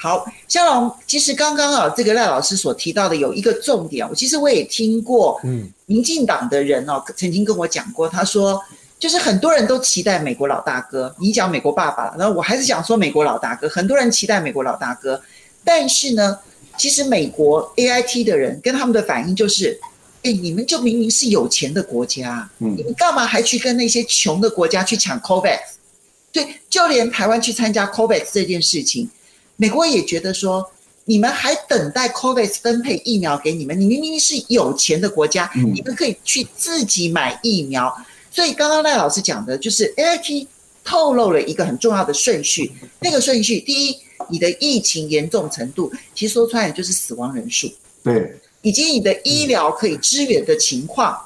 [0.00, 8.60] 好，肖龙，其实刚刚啊，这个赖老师所提到的有一个重点，我其实我也听过，嗯，民进党的人哦，曾经跟我讲过，他说，
[8.98, 15.20] 就是很多人都期待美国老大哥，你讲美国爸爸，然后我还是想说美国老大哥，很多人期待美国老大哥，
[15.64, 16.38] 但是呢，
[16.78, 19.78] 其实美国 AIT 的人跟他们的反应就是，
[20.22, 25.58] 哎，你们就明明是有钱的国家，嗯，你们干嘛还去跟那些穷的国家去抢 COVAX？
[26.30, 29.10] 对，就连台湾去参加 COVAX 这件事情，
[29.56, 30.70] 美国也觉得说，
[31.04, 37.94] 你们还等待 COVAX 分配疫苗给你们，你明明是有钱的国家，你们可以去自己买疫苗。
[38.30, 40.46] 所以刚刚赖老师讲的就是 AIT
[40.84, 47.70] 透露了一个很重要的顺序，那个顺序，第一，你的疫情严重程度，其实说穿了就是死亡人数，
[48.02, 51.18] 对，以及你的医疗可以支援的情况，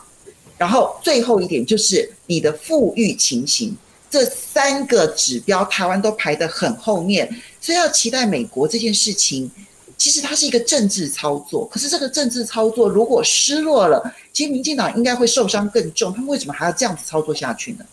[0.57, 2.11] 然后最后一点就是。
[2.27, 3.77] 你的富裕情形，
[4.09, 7.29] 这三个指标，台湾都排得很后面，
[7.61, 9.51] 所以要期待美国这件事情，
[9.99, 11.69] 其实它是一个政治操作。
[11.71, 16.11] 可是这个政治操作如果失落了，其实民进党应该会受伤更重。
[16.11, 17.85] 他们为什么还要这样子操作下去呢？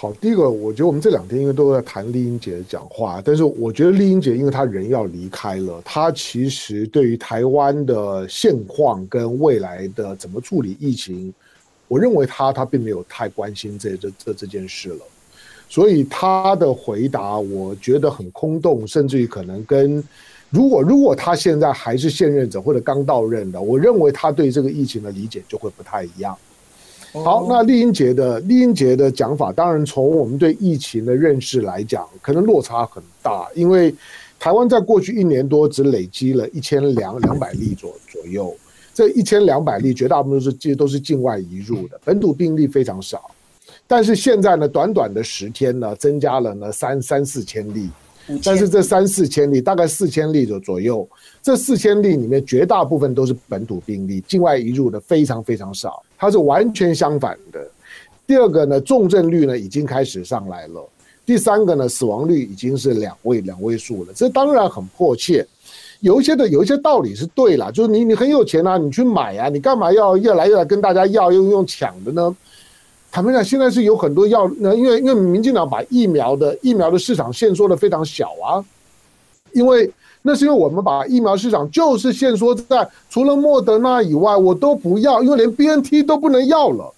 [0.00, 11.34] 好，第一个，我觉得我们这两天因为都在谈丽英姐的讲话，但是我觉得丽英姐因为她人要离开了，她其实对于台湾的现况跟未来的怎么处理疫情，
[11.88, 15.00] 我认为她她并没有太关心这这这这件事了，
[15.68, 20.00] 所以她的回答我觉得很空洞，甚至于可能跟
[20.48, 26.38] 如果如果她现在还是现任者或者刚到任的，我认为她对这个疫情的理解就会不太一样。
[27.12, 33.94] 好，那丽英姐的丽英姐的讲法，当然从我们对疫情的认识来讲，可能落差很大，因为
[34.38, 38.54] 台湾在过去一年多只累积了一千两两百例左左右，
[38.92, 43.30] 这一千两百例绝大部分都是这都是境外移入的，本土病例非常少，
[43.86, 47.88] 但是现在呢，短短的十天呢，增加了呢三三四千例，
[48.44, 51.08] 但是这三四千例大概四千例左左右，
[51.42, 56.02] 这四千例里面绝大部分都是本土病例，境外移入的非常非常少。
[56.16, 57.66] 它是完全相反的。
[58.26, 60.86] 第二个呢，重症率呢已经开始上来了。
[61.24, 64.12] 第三个呢，死亡率已经是两位两位数了。
[64.14, 65.46] 这当然很迫切。
[66.00, 72.36] 有一些的有一些道理是对了，就是你你很有钱啊，你去买啊，你干嘛要越来越来跟大家要用用抢的呢？
[73.18, 78.64] 坦白讲，现在是有很多要，那因为因为民进党把疫苗的疫苗的市场限缩的非常小啊，
[79.52, 79.92] 因为。
[80.20, 86.92] 那是因为我们把疫苗市场就是限缩在除了莫德纳以外，我都不要，因为连 BNT 都不能要了。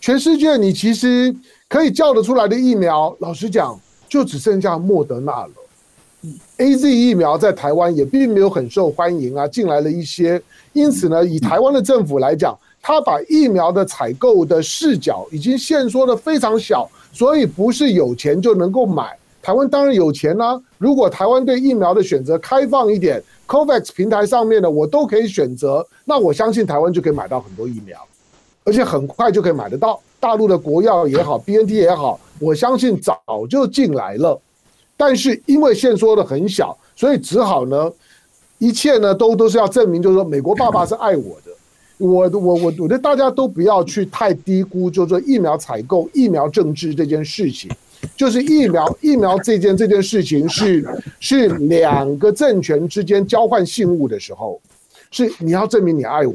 [0.00, 1.32] 全世界你其实
[1.68, 5.50] 可以叫得出来的疫苗，老实讲就只剩下莫德纳了。
[6.56, 10.42] AZ 疫苗在台湾也并没有很受欢迎啊，进来了一些。
[10.72, 19.16] 因此呢，以台湾的政府来讲，他把疫苗的采购的视角已经限缩的非常小，所以不是有钱就能够买。
[19.40, 27.98] 台湾当然有钱啦、如果台湾对疫苗的选择开放一点，COVAX 平台上面的我都可以选择，那我相信台湾就可以买到很多疫苗，
[28.64, 30.00] 而且很快就可以买得到。
[30.20, 34.40] 大陆的国药也好，BNT 也好，我相信早就进来了。
[34.96, 37.90] 但是因为限缩的很小，所以只好呢，
[38.58, 41.51] 一切呢都都是要证明，就是说美国爸爸是爱我的。
[42.06, 47.70] 我我我我觉得大家都不要去太低估，就是说疫苗采购、疫苗政治这件事情。
[48.16, 50.84] 就是疫苗，疫苗这件这件事情是
[51.20, 54.60] 是两个政权之间交换信物的时候，
[55.12, 56.34] 是你要证明你爱我，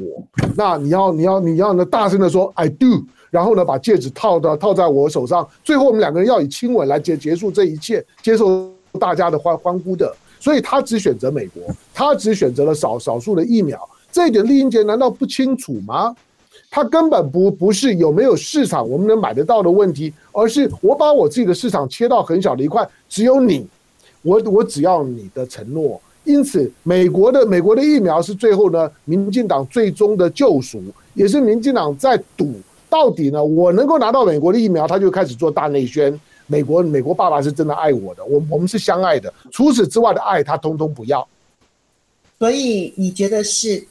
[0.56, 13.78] 那你要你要你要呢大声的说 I do，然后呢把戒指套到套在我手上，最后我们两个人要以亲吻来结结束这一切，接受大家的欢欢呼的，所以他只选择美国，他只选择了少少数的疫苗，
[14.18, 16.12] 这一点丽英杰难道不清楚吗？
[16.68, 23.64] 他根本不不是有没有市场我们能买得到的问题，而是我把我自己的市场切到很小的一块，只有你，
[24.22, 26.00] 我我只要你的承诺。
[26.24, 30.82] 因此，美国的美国的疫苗是最后呢，民进党最终的救赎，
[31.14, 32.52] 也是民进党在赌
[32.90, 36.20] 到底呢，我能够拿到美国的疫苗，他就开始做大内宣。
[36.48, 41.24] 美国美国爸爸是真的爱我的，我我们是相爱的，除此之外的爱他通通不要。
[42.36, 43.86] 所以你觉得是？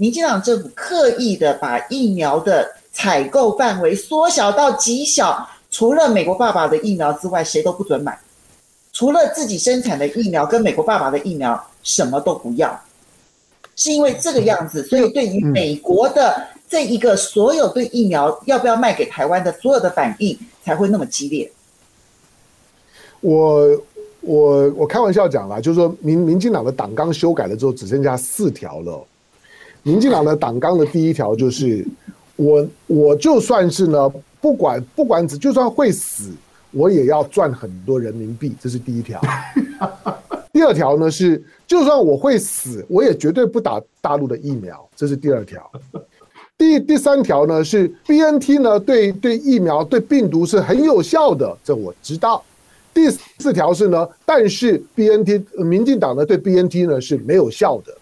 [0.00, 8.16] 民进党政府刻意的把疫苗的采购范围缩小到极小，除了美国爸爸的疫苗之外，谁都不准买。
[8.92, 12.80] 除了自己生产的疫苗跟美国爸爸的疫苗，什么都不要。
[13.74, 21.50] 是因为这个样子，所以对于美国的这一个所有对疫苗要不要卖给台湾的所有的反应，才会那么激烈。
[23.20, 23.68] 我
[24.20, 29.04] 我我开玩笑讲啦，就是说民民进党的党纲修改了之后，只剩下四条了。
[29.82, 31.86] 民进党的党纲的第一条就是
[32.36, 36.30] 我，我我就算是呢，不管不管就算会死，
[36.70, 39.20] 我也要赚很多人民币，这是第一条。
[40.52, 45.70] 第二条呢是，就算我会死，我也绝对不打大陆的疫苗，这是第二条。
[46.56, 52.42] 第第三条呢是 BNT 呢对对疫苗对病毒是很有效的，这我知道。
[52.92, 57.96] 第四条是呢，但是 BNT 民进党呢对 BNT 呢是没有效的。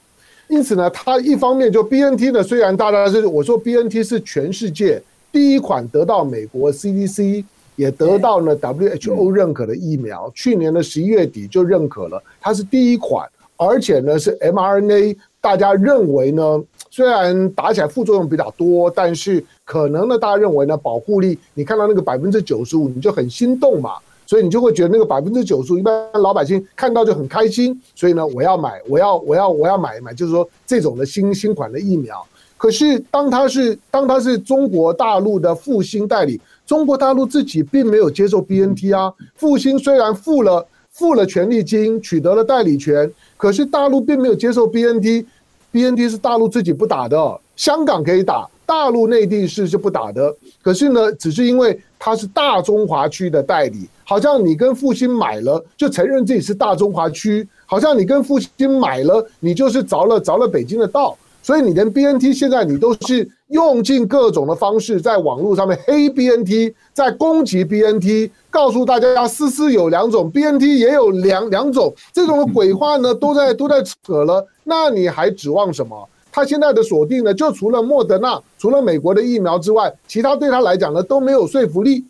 [0.49, 7.45] 因此呢，它一方面就 BNT 呢，虽然大家是我说 BNT 是全世界第一款得到美国 CDC
[7.75, 23.97] 也得到了 WHO 认可的疫苗，去年的十一月底就认可了，它是第一款，而且呢是 mRNA，大家认为呢，虽然打起来副作用比较多，但是可能呢，大家认为呢，保护力，你看到那个百分之九十五，你就很心动嘛。
[24.27, 27.81] 所以你就会觉得那个百分之九十五，一般老百姓看到就很开心。
[27.95, 32.27] 所以呢，我要买，我要，我要，我要买买，就是说这种的新新款的疫苗。
[32.59, 39.13] 可是当他是当他是中国大陆的复兴代理，中国大陆自己并没有接受 BNT 啊。
[39.37, 45.25] 复兴虽然付了付了权利金，取得了代理权，可是大陆并没有接受 BNT。
[45.71, 50.35] BNT 是大陆自己不打的，香港可以打，大陆内地是是不打的。
[50.63, 61.17] 可是呢，只是因为他是大中华区的代理，好像你跟复兴买了，就承认自己是大中华区，好像你跟复兴买了，你就是着了着了北京的道。
[61.43, 74.45] 所以你连 BNT 现在你都是用尽各种的方式在网络上面黑 BNT，在攻击 BNT，告诉大家思思有两种，BNT 也有两两种，这种鬼话呢都在都在扯了。
[74.65, 76.09] 那你还指望什么？
[76.37, 82.05] 他现在的锁定呢，就除了莫德纳，除了美国的疫苗之外，其他对他来讲呢都没有说服力。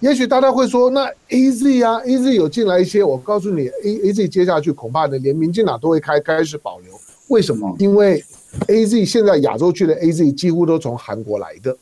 [0.00, 6.90] 也许大家会说，那 AZ 啊，AZ 有进来一些，我告诉你，A AZ 接下去恐怕呢连民进党都会开开始保留。
[7.28, 7.76] 为什么？
[7.78, 8.24] 因为
[8.68, 11.76] A Z 现在亚洲区的 A Z 几乎都从韩国来的，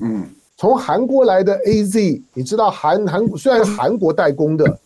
[0.00, 0.26] 嗯，
[0.58, 4.78] 从韩国来的 A Z，你知道韩韩虽然是韩国代工的，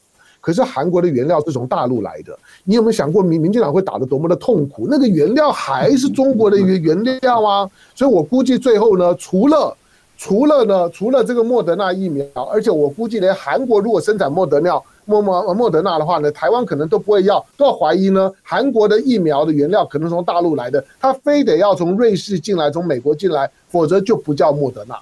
[0.43, 2.39] 可是韩国的原料是从大陆来的。
[2.65, 4.87] 你有没有想过民民进党会打得多么的痛苦？
[4.91, 7.71] 那个原料还是中国的原原料啊！
[7.95, 9.75] 所以我估计最后呢，除了
[10.19, 14.79] 除了呢，除了这个莫德纳疫苗，而且我估计连韩国如果生产莫德纳。
[15.05, 18.33] 莫莫莫德纳的话呢，台湾可能都不会要，都要怀疑呢。
[18.41, 24.97] 韩国的疫苗的原料可能从大陆来的，他非得要从瑞士进来，从美国进来，否则就不叫莫德纳。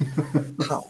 [0.66, 0.86] 好，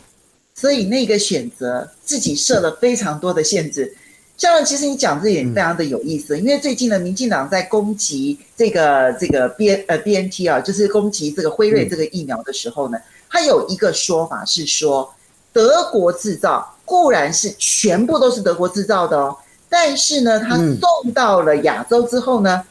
[0.57, 3.95] 所以那个选择自己设了非常多的限制。
[4.37, 12.99] 像其实你讲这点非常的有意思，嗯、因为最近呢，民进党在攻击这个这个 B 呃 B N T 啊，就是攻击这个辉瑞这个疫苗的时候呢，
[13.29, 15.15] 他、嗯、有一个说法是说
[15.53, 16.73] 德国制造。
[16.87, 19.37] 固然是全部都是德国制造的哦，
[19.69, 22.63] 但是呢，它送到了亚洲之后呢，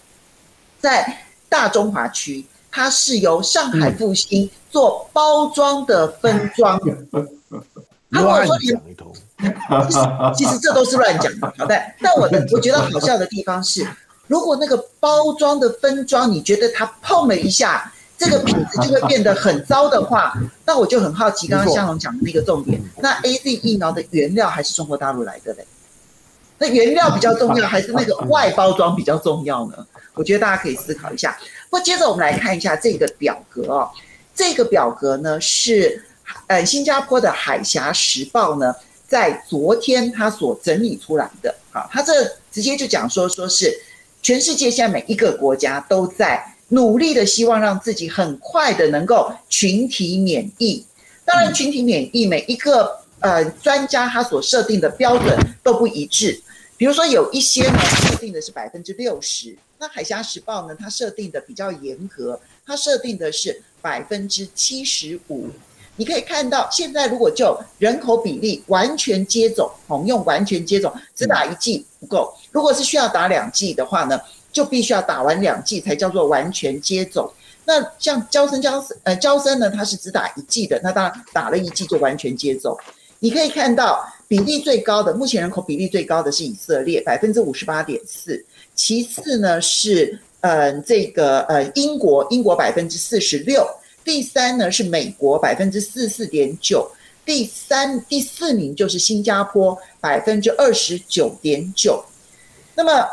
[0.80, 6.80] 在大中华区，它是由上海复兴做包装的分装。
[8.16, 8.68] 他跟我说你，
[10.36, 11.54] 其实这都是乱讲的。
[11.58, 13.86] 好的，但我的我觉得好笑的地方是，
[14.28, 17.92] 如果那个包装的分装，你觉得它碰了一下。
[18.18, 20.34] 这个品质就会变得很糟的话，
[20.66, 25.68] 那我就很好奇，刚刚向荣讲的那个重点，那 AZ 疫苗的原料还是中国大陆来的嘞？
[26.58, 29.86] 那原料比较重要，还是那个外包装比较重要呢？
[30.14, 31.38] 我觉得大家可以思考一下。
[31.70, 33.92] 不过接着我们来看一下这个表格哦，
[34.34, 36.02] 这个表格呢是
[36.48, 38.76] 呃新加坡的《海峡时报》呢
[39.08, 41.54] 在昨天他所整理出来的。
[41.72, 42.12] 好，他这
[42.52, 43.76] 直接就讲说，说是
[44.22, 46.52] 全世界现在每一个国家都在。
[46.70, 50.84] 努力的希望让自己很快的能够群体免疫，
[51.24, 56.42] 当然群体免疫每一个呃专家他所设定的标准都不一致，
[56.76, 65.50] 比如说有一些呢设定的是百分之六十，那海峡时报呢它设定的比较严格，它设定的是百分之七十五。
[65.96, 74.20] 你可以看到现在如果就人口比例完全接种，我们用完全接种只打一剂不够，如果是需要打两剂的话呢？
[74.52, 77.30] 就必须要打完两剂才叫做完全接种。
[77.66, 82.74] 那像娇生娇生呃娇生呢，它是只打一剂的，那当然打了一剂就完全接种。
[83.20, 88.46] 你可以看到比例最高的，目前人口比例最高的是以色列，百分之五十八点四。
[88.76, 93.68] 其次呢是呃这个呃英国，英国百分之四十六。
[94.06, 96.90] 第三呢是美国百分之四十四点九。
[97.26, 102.06] 第三第四名就是新加坡百分之二十九点九。
[102.76, 103.06] 那么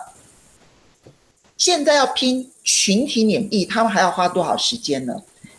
[1.56, 5.14] 现在要拼群体免疫，他们还要花多少时间呢？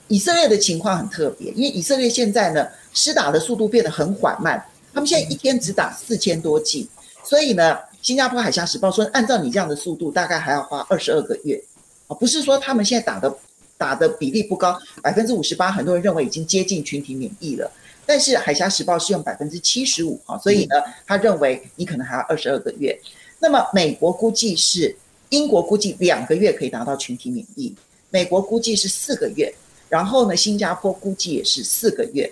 [0.07, 4.63] 以色列的情况很特别，因为以色列现在呢，施打的速度变得很缓慢，
[4.93, 6.87] 他们现在一天只打四千多剂，
[7.23, 11.59] 所以呢，新加坡海峡时报说，按照你这样的速度，大概还要花二十二个月。
[12.07, 13.35] 啊，不是说他们现在打的
[13.83, 17.69] 打的比例不高，百分之五十八，很多人认为已经接近群体免疫了，
[18.05, 20.75] 但是海峡时报是用百分之七十五啊，所以呢，
[21.05, 22.97] 他认为你可能还要二十二个月。
[23.39, 24.95] 那么美国估计是。
[25.29, 27.73] 英国估计两个月可以达到群体免疫，
[28.11, 29.51] 美国估计是四个月，
[29.89, 32.31] 然后呢，新加坡估计也是四个月。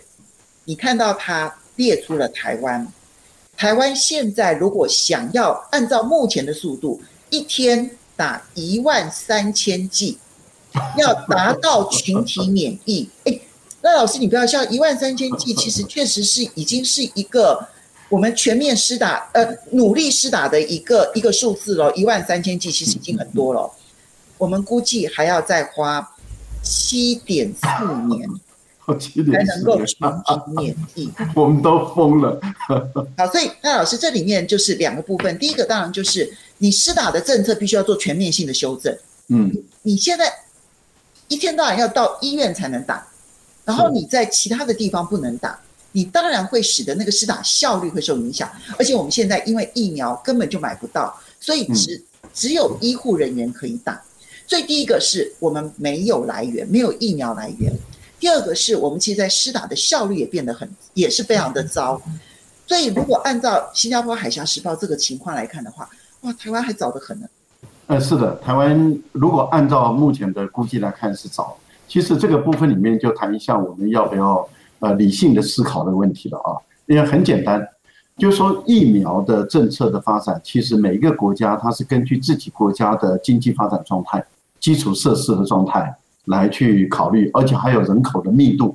[0.66, 2.88] 你看到他列出了台湾，
[3.58, 10.20] 台湾现在如果想要按照目前的速度，一天打一万三千剂，
[10.98, 13.42] 要达到群体免疫，诶，
[13.82, 17.68] 那老师你不要笑，一万三千剂其实确实是已经是一个。
[18.10, 23.72] 我们全面施打，呃，努力施打的一个一个数字喽，一万三千剂其实已经很多了。
[24.38, 26.06] 我们估计还要再花
[26.62, 27.66] 七点四
[28.14, 28.30] 年，
[28.86, 31.10] 才能够群体免疫。
[31.34, 32.38] 我们都疯了。
[33.18, 38.94] 好，所以那老师这里面就是两个部分，第一个当然就是你施打的政策必须要做全面性的修正。
[39.30, 39.50] 嗯，
[39.84, 40.30] 你现在
[41.32, 43.08] 一天到晚要到医院才能打，
[43.64, 45.58] 然后你在其他的地方不能打，
[45.94, 48.52] 你当然会使得那个施打效率会受影响。
[48.78, 52.04] 而且我们现在因为疫苗根本就买不到，所以只
[52.34, 54.04] 只有医护人员可以打。
[54.46, 57.72] 所以第一个是我们没有来源，没有疫苗来源；
[58.20, 62.02] 第二个是我们其实在施打的效率也变得很，也是非常的糟。
[62.68, 65.90] 所以如果按照新加坡海峡时报这个情况来看的话，
[66.24, 67.28] 哇，台湾还早得很呢。
[67.92, 71.58] 呃，是的，台湾如果按照目前的估计来看是早。
[71.90, 74.48] 其实这个部分里面就谈一下我们要不要
[74.80, 76.56] 呃理性的思考的问题了啊。
[76.86, 77.62] 因为很简单，
[78.18, 84.24] 就是说疫苗的政策的发展，其实每一个国家它是根据自己国家的经济发展状态、
[84.62, 85.94] 基础设施的状态
[86.28, 88.74] 来去考虑，而且还有人口的密度。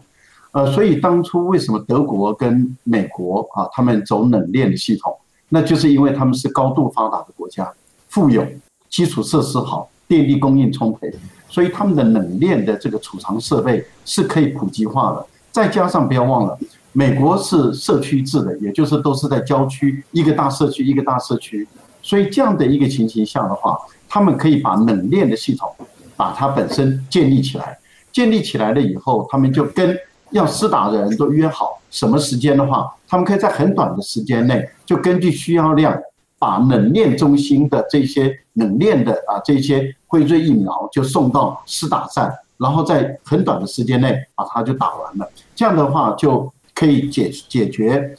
[0.52, 5.16] 呃，所以当初为什么德国跟美国啊，他们走冷链的系统，
[5.48, 7.72] 那就是因为他们是高度发达的国家，
[8.08, 8.44] 富有。
[8.88, 11.12] 基础设施好，电力供应充沛，
[11.48, 15.26] 所以他们的冷链的这个储藏设备是可以普及化的。
[15.52, 16.58] 再加上不要忘了，
[16.92, 21.66] 美国是社区制的，也就是都是在郊区，一个大社区一个大社区，
[22.02, 23.78] 所以这样的一个情形下的话，
[24.08, 25.68] 他们可以把冷链的系统
[26.16, 27.78] 把它本身建立起来。
[28.12, 29.94] 建立起来了以后，他们就跟
[30.30, 35.94] 要施打的人都约好什么时间的话，他们可以在很短的时间内就根据需要量。
[36.38, 45.28] 把冷链中心的这些冷链的啊这些辉瑞疫苗就送到施打站，然后在很短的时间内把它就打完了。
[45.54, 48.14] 这样的话就可以解解决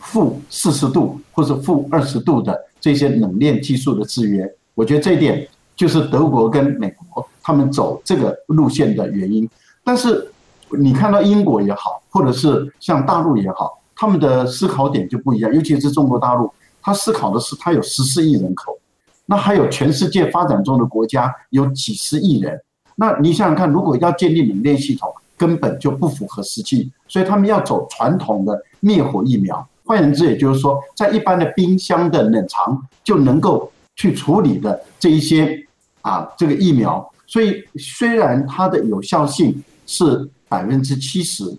[0.00, 4.46] 负四十度或者负二十度的这些冷链技术的制约。
[4.74, 9.48] 我觉得这一点就是德国跟美国他们走这个路线的原因。
[9.82, 10.30] 但是
[10.78, 16.52] 你看到英国也好，或者是像大陆也好，他们的思考点就不一样，尤其是中国大陆。
[16.86, 18.78] 他思考的是，他有十四亿人口，
[19.24, 22.56] 那还有全世界发展中的国家有几十亿人，
[22.94, 29.68] 那你想想看，如果要建立冷链系统，根本就不符合实际，所以他们要走传统的灭火疫苗。
[29.84, 35.60] 换言之，也就是说，在一般的冰箱的冷藏就能够去处理的这一些
[36.02, 41.52] 啊，这个疫苗，所以虽然它的有效性是百分之七十，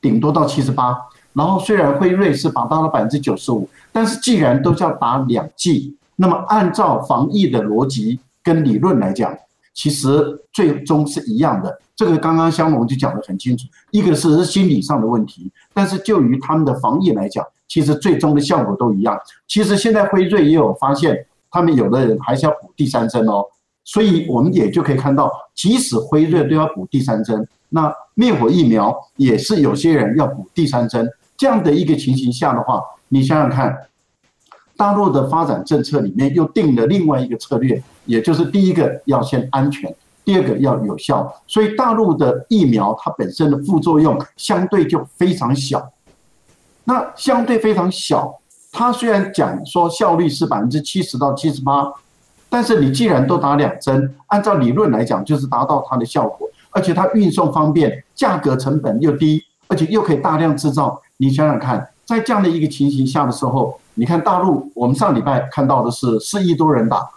[0.00, 0.96] 顶多到七十八。
[1.36, 9.36] 然后虽然辉瑞是达到了百分之九十五，但是既然都是要打两剂，那么按照防疫的逻辑跟理论来讲，
[9.74, 11.78] 其实最终是一样的。
[11.94, 19.14] 这个刚刚香龙就讲得很清楚，一个是心理上的问题，但是就于他们的防疫来讲，其实最终的效果都一样。
[19.46, 23.44] 其实现在辉瑞也有发现，他们有的人还是要补第三针哦，
[23.84, 31.06] 所以我们也就可以看到，即使辉瑞都要补第三针，那灭活疫苗也是有些人要补第三针。
[31.36, 33.76] 这样的一个情形下的话，你想想看，
[34.76, 41.34] 大陆的发展政策里面又定了另外一个策略，也就是第一个要先安全，第二个要有效。
[41.46, 45.92] 所以大陆的疫苗它本身的副作用相对就非常小。
[46.84, 48.32] 那相对非常小，
[48.70, 51.92] 它虽然讲说效率是百分之七十到七十八，
[52.48, 61.00] 但是你既然都打两针，按照理论来讲就是达到它的效果，而且它运送方便，价格成本又低，而且又可以大量制造。
[61.16, 67.08] 你想想看，在这样的一个情形下的时候，你看大陆，我们上礼拜看到的是四亿多人打，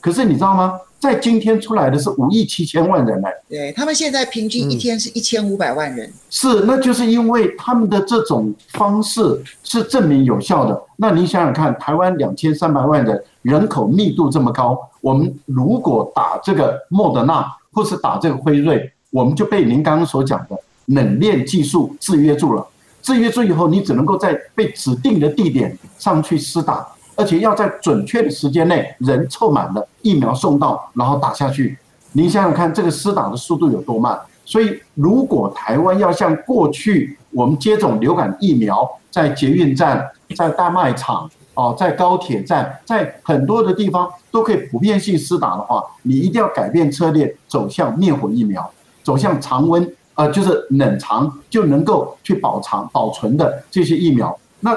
[0.00, 0.74] 可是你知道吗？
[1.00, 3.28] 在今天出来的是五亿七千万人呢。
[3.48, 6.12] 对，他们现在平均一天是一千五百万人。
[6.28, 10.82] 是，那就是因为他们的这种方式是证明有效的。
[10.96, 20.58] 那你想想看，台湾两千三百万人，人口密度这么高，我们如果打这个莫德纳或是打这个辉瑞，我们就被您刚刚所讲的
[20.88, 22.66] 冷链技术制约住了。
[23.00, 26.86] 制约住以后，你只能够在被指定的地点上去施打，
[27.16, 31.78] 而且要在准确的时间内，人凑满了，疫苗送到，然后打下去。
[32.12, 34.18] 你想想看，这个施打的速度有多慢？
[34.44, 48.70] 所以，如果台湾要像过去我们接种流感疫苗，在捷运站、在大卖场、哦，在高铁站、在很多的地方都可以普遍性施打的话，你一定要改变策略，走向灭活疫苗，
[49.02, 49.86] 走向常温。
[50.18, 54.36] 呃，就是冷藏就能够去保藏保存的这些疫苗。
[54.58, 54.76] 那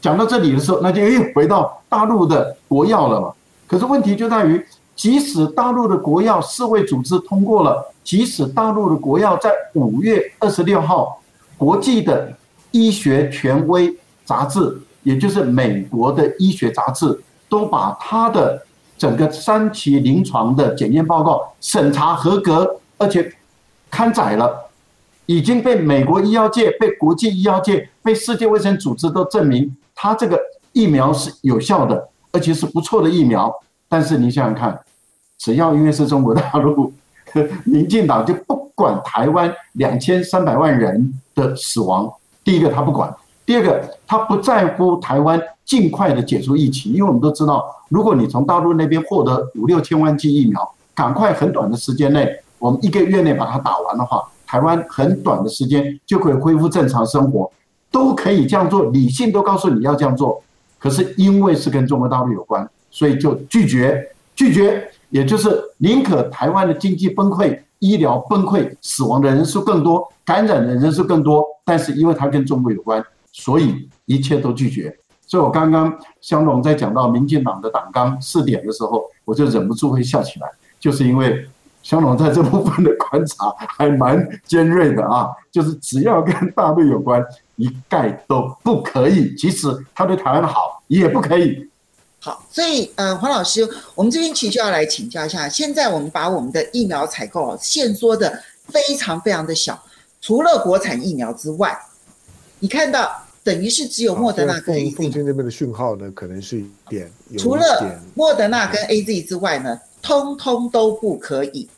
[0.00, 3.30] 讲到这里的时候，那就又回到大陆的国药了嘛。
[3.66, 4.66] 可是问题就在于，
[4.96, 11.20] 即使大陆的国药世卫组织通过了，即使大陆的国药在五月二十六号，
[11.58, 12.32] 国际的
[12.70, 13.94] 医学权威
[14.24, 18.58] 杂志，也就是美国的医学杂志，都把它的
[18.96, 23.30] 整个三期临床的检验报告审查合格，而且。
[23.92, 24.70] 刊载了，
[25.26, 30.40] 已经被美国医药界、被国际医药界、被世界卫生组织都证明，它这个
[30.72, 33.54] 疫苗是有效的，而且是不错的疫苗。
[33.90, 34.80] 但是你想想看，
[35.36, 36.90] 只要因为是中国大陆，
[37.64, 42.10] 民进党就不管台湾两千三百万人的死亡。
[42.42, 43.14] 第一个他不管，
[43.44, 57.50] 第二个他不在乎台湾尽快的解除疫情，因为我们都知道，如果你从大陆那边获得五六千万剂疫苗，赶快很短的时间内，我们一个月内把它打完的话，台湾很短的时间就可以恢复正常生活，
[57.90, 60.40] 都可以这样做，理性都告诉你要这样做。
[60.78, 64.00] 可是因为是跟中国大陆有关，所以就拒绝，
[64.36, 74.96] 拒绝，也就是宁可台湾的经济崩溃、医疗崩溃、死亡的人数更多、感染的人数更多，但是因为它跟中国有关，所以一切都拒绝。
[75.26, 80.48] 所以我刚刚香龙在讲到民进党的党纲四点的时候，我就忍不住会笑起来。
[80.78, 81.44] 就是因为
[81.82, 87.24] 香龙在这部分的观察还蛮尖锐的啊， 就是只要跟大陆有关，
[87.56, 91.68] 一概都不可以，即使他对台湾好，也不可以。
[92.20, 99.82] 好，所以呃，黄老师，我们这边其实就要来请教一下，现在我们把我们的疫苗采购限缩的非常非常的小，
[100.20, 101.76] 除了国产疫苗之外，
[102.60, 103.10] 你看到
[103.42, 104.94] 等于是只有莫德纳跟 AZ。
[104.94, 109.80] 凤金那边的讯号呢，可能是一点，有一点除了莫德纳跟 AZ 之外呢？
[110.04, 111.68] 通通都不可以。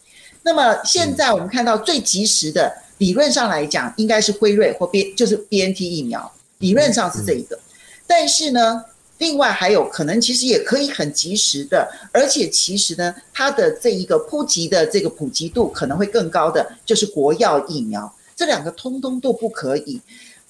[0.45, 7.59] 那么现在我们看到最及时的，理论上来讲，应该是辉瑞或 B，就是 BNT 疫苗，理论上是这一个。
[8.07, 8.85] 但是呢，
[9.19, 18.15] 另外还有可能，其实也可以很及时的，而且其实呢，它的这一个普及的这个普及度可能会更高的，就是国药疫苗。
[18.37, 20.01] 这两个通通都不可以。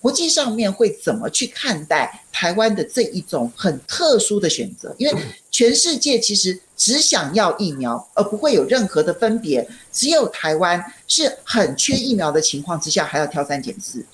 [0.01, 4.95] 国际上面会怎么去看待台湾的这一种很特殊的选择？
[4.99, 5.17] 因为
[5.51, 9.67] 全世界其实只想要疫苗，而不会有任何的分别。
[9.93, 14.05] 只有台湾是很缺疫苗的情况之下，还要挑三拣四。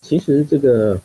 [0.00, 1.00] 其实这个，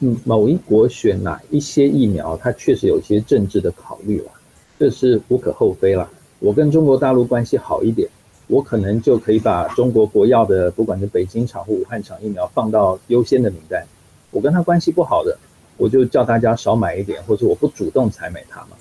[0.00, 4.30] 嗯，某一国选哪一些疫苗，它确实有一些政治的考虑了，
[4.78, 6.10] 这是无可厚非了。
[6.40, 8.08] 我跟中国大陆关系好一点。
[8.46, 13.82] 我可能就可以把中国国药的，不管是北京厂或武汉厂疫苗放到优先的名单。
[14.30, 15.34] 我跟他关系不好的，
[15.78, 18.76] 我就叫大家少买一点，或者我不主动采买它嘛。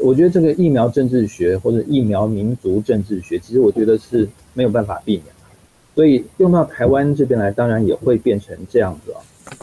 [0.00, 5.32] 我觉得这个疫苗政治学或者疫苗民族政治学，其实我觉得是没有办法避免的。
[5.94, 9.20] 所以用到台湾这边来，当然也会变成这样子啊。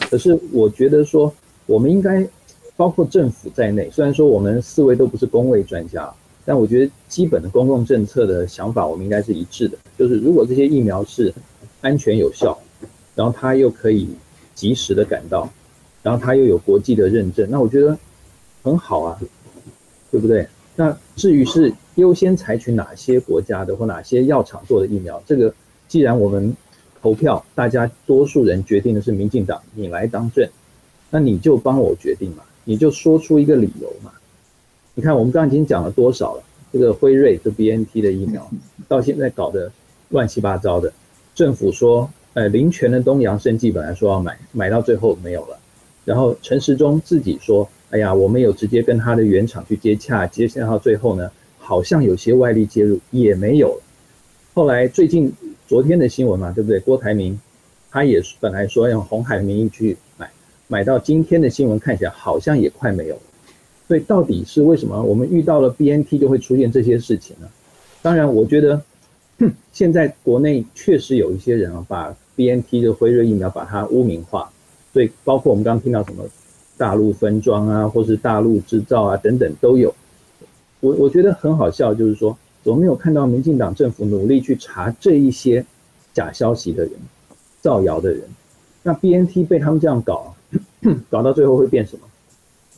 [0.10, 1.34] 可是我觉得说，
[1.66, 2.28] 我们应该
[2.76, 6.14] 包括政府在内，虽然说我们四位都不是公卫专家。
[6.48, 9.76] 但我觉得基本的公共政策的想法，我们应该是一致的。
[9.98, 11.34] 就是如果这些疫苗是
[11.82, 12.56] 安全有效，
[13.16, 14.08] 然后它又可以
[14.54, 15.50] 及时的赶到，
[16.04, 17.98] 然后它又有国际的认证，那我觉得
[18.62, 19.20] 很好啊，
[20.16, 20.48] 对不对？
[20.78, 25.54] 那至于是优先采取哪些国家的或哪些药厂做的疫苗，这个
[25.90, 26.56] 既然我们
[27.02, 30.48] 投票，大家多数人决定的是民进党，你来当政，
[31.10, 34.10] 那你就帮我决定嘛，你就说出一个理由嘛。
[34.94, 36.44] 你看，我们刚刚已经讲了多少了？
[36.72, 38.50] 这个辉瑞这 BNT 的疫苗，
[38.88, 39.70] 到现在搞得
[40.08, 40.94] 乱七八糟的。
[41.34, 45.60] 政府说，呃，林权的东洋生技本来说要买，买到最后没有了。
[46.06, 53.82] 然后陈时中自己说，哎呀，我们有直接跟他的原厂去接洽，接洽到最后呢，好像有些外力介入也没有了。
[54.54, 55.32] 后来最近
[55.68, 56.80] 昨天的新闻嘛，对不对？
[56.80, 57.40] 郭台铭
[57.92, 60.30] 他也是本来说用红海的名义去买，
[60.68, 63.22] 买到今天的新闻看起来好像也快没有了。
[63.88, 67.48] 所以到底是为什么我们遇到了 BNT 就会出现这些事情呢？
[68.02, 68.82] 当然，我觉得，
[69.72, 74.52] 现在国内确实有一些人啊，把 BNT 的辉瑞疫苗把它污名化。
[74.94, 76.24] 所以包括我们刚刚听到什么
[76.78, 79.94] 大陆分装啊，或是大陆制造啊等等都有。
[80.82, 85.66] 我我觉得很好笑，就是说，我没有看到民进党政府努力去查这一些
[86.14, 86.94] 假消息的人、
[87.62, 88.22] 造谣的人。
[88.84, 90.36] 那 BNT 被他们这样搞，
[91.10, 92.02] 搞到最后会变什么？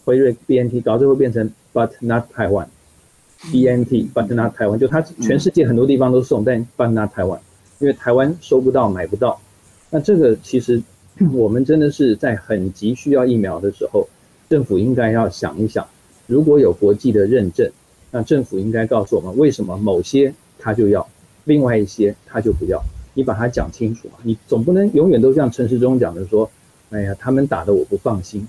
[0.06, 7.40] 辉瑞 BNT 搞最后变成 But not Taiwan，BNT But not Taiwan，就它全世界很多地方都送，但 But not Taiwan，
[7.80, 9.42] 因为台湾收不到买不到。
[9.90, 10.82] 那这个其实
[11.34, 14.08] 我们真的是在很急需要疫苗的时候，
[14.50, 15.88] 政府应该要想一想，
[16.28, 17.72] 如果有国际的认证，
[18.12, 21.08] 那政府应该告诉我们为什么某些他就要，
[21.46, 22.84] 另外一些他就不要。
[23.16, 26.48] 你把它讲清楚嘛，你总不能永远都像陈时中讲的说，
[26.92, 28.48] 哎呀，他们打的我不放心。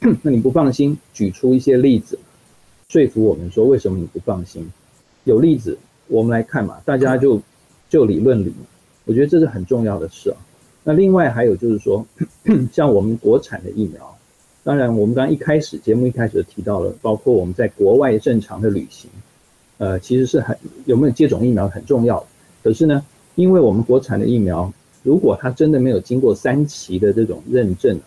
[0.20, 2.18] 那你不放心，举出一些例子，
[2.88, 4.68] 说服我们说为什么你不放心？
[5.22, 5.78] 有例子，
[6.08, 7.40] 我们来看嘛，大家就
[7.88, 8.52] 就理论理，
[9.04, 10.36] 我觉得这是很重要的事啊。
[10.84, 12.06] 那另外还有就是说，
[12.72, 14.16] 像我们国产的疫苗，
[14.62, 19.10] 当然我们刚一开始节目一开始就提到了，包括我们在国外正常的旅行，
[19.78, 22.24] 呃，其实是很有没有接种疫苗很重要。
[22.62, 23.04] 可是呢，
[23.34, 24.72] 因为我们国产的疫苗，
[25.02, 27.98] 如果它真的没有经过三期的这种认证，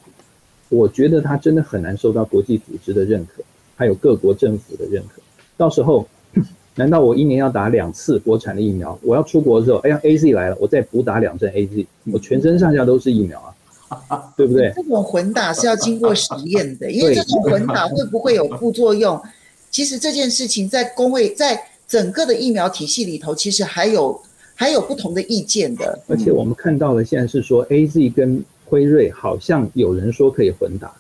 [0.70, 3.42] 我觉得它真的很难受到国际组织的认可，
[3.76, 5.22] 还有各国政府的认可。
[5.58, 6.08] 到时候
[6.78, 8.98] 难道我一年要打两次国产的疫苗？
[9.02, 13.42] 我要出国的时候，哎呀，A Z 来了，我再补打两针 A Z，我全身上下都是疫苗
[14.08, 14.72] 啊， 对不对？
[14.76, 19.20] 这种混打是要经过实验的，因为这种混打会不会有副作用？
[19.72, 24.22] 其实这件事情在公卫在整个的疫苗体系里头，其实还有
[24.54, 26.00] 还有不同的意见的。
[26.08, 30.94] 而且我们看到了，现在是说 A Z 跟辉瑞好像有人说可以混打。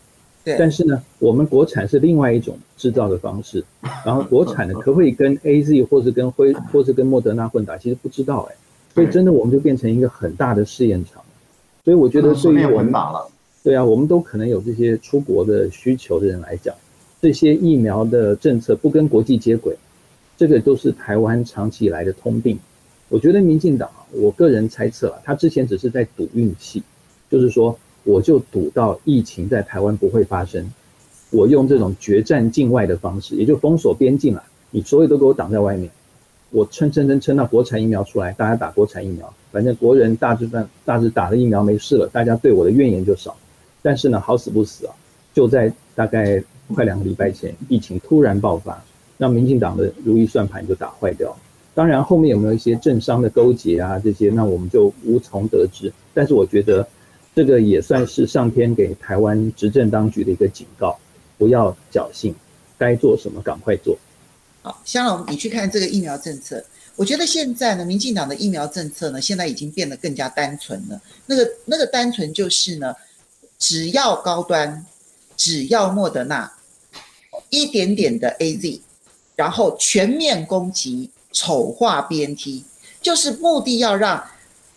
[0.58, 3.64] 但是呢，我们国产是另外一种制造的方式，
[4.06, 8.56] 然后国产的可不可以跟 A Z 或是跟辉或是跟莫德纳混打，其实不知道哎，
[8.94, 11.22] 所以真的我们就变成一个很大的试验场，
[11.84, 12.94] 所以我觉得对于我们，
[13.64, 16.74] 对啊，我们都可能有这些出国的需求的人来讲，
[17.22, 19.76] 这些疫苗的政策不跟国际接轨，
[20.38, 22.58] 这个都是台湾长期以来的通病。
[23.10, 26.82] 我觉得民进党啊，我个人猜测啊，他之前只是在赌运气，
[27.30, 27.78] 就是说。
[28.08, 30.72] 我就赌到疫情在台湾不会发生，
[31.30, 34.42] 我用这种决战境外的方式，也就封锁边境了，
[34.72, 35.92] 你所有都给我挡在外面，
[36.52, 43.36] 我撑撑撑撑到国产疫苗出来，大家打国产疫苗，反正国人大致上大致打了疫苗没事了，大家对我的怨言就少。
[43.82, 44.96] 但是呢，好死不死啊，
[45.34, 46.42] 就在大概
[46.74, 48.82] 快两个礼拜前，疫情突然爆发，
[49.18, 51.38] 让民进党的如意算盘就打坏掉了。
[51.76, 55.92] 当然后面有没有一些政商的勾结啊这些，那我们就无从得知。
[56.14, 56.88] 但是我觉得。
[57.38, 60.98] 这个也算是上天给台湾执政当局的一个警告，
[61.38, 62.34] 不要侥幸，
[62.80, 63.96] 该做什么赶快做。
[64.64, 66.66] 好，香龙，你去看这个疫苗政策，
[66.96, 71.00] 我觉得现在呢，民进党的疫苗政策呢，现在已经变得更加单纯了。
[71.28, 72.96] 那个那个单纯就是呢，
[73.60, 74.84] 只要高端，
[75.36, 76.52] 只要莫德纳，
[77.52, 78.80] 一点点的 AZ，
[79.36, 82.64] 然后全面攻击丑化 BNT，
[83.00, 84.28] 就是目的要让。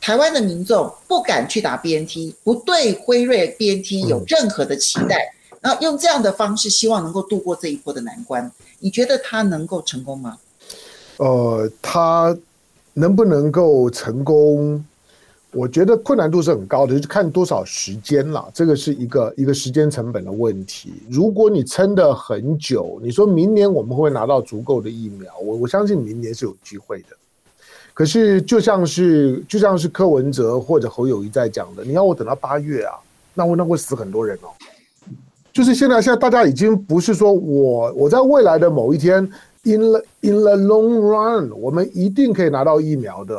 [0.00, 8.50] 台湾的民众不敢去打 BNT，不对辉瑞 BNT 有任何的期待，然后用这样的方式，希望能够度过这一波的难关。
[8.78, 10.38] 你觉得他能够成功吗？
[11.18, 12.36] 呃，他
[12.94, 14.82] 能不能够成功？
[15.52, 18.48] 我觉得困难度是很高的，就是看多少时间了。
[18.54, 20.94] 这个是一个一个时间成本的问题。
[21.10, 27.08] 如果你撑得很久，你说明年我们会拿到足够的疫苗，我我相信明年是有机会的。
[28.00, 32.94] 可是，就像是就像是柯文哲或者侯友宜在讲的，你要我等到八月啊，
[33.34, 34.48] 那我那会死很多人哦。
[35.52, 39.18] 就是现在，现在大家已经不是说我我在未来的某一天
[39.64, 39.82] ，in
[40.22, 43.38] in the long run，我们一定可以拿到疫苗的。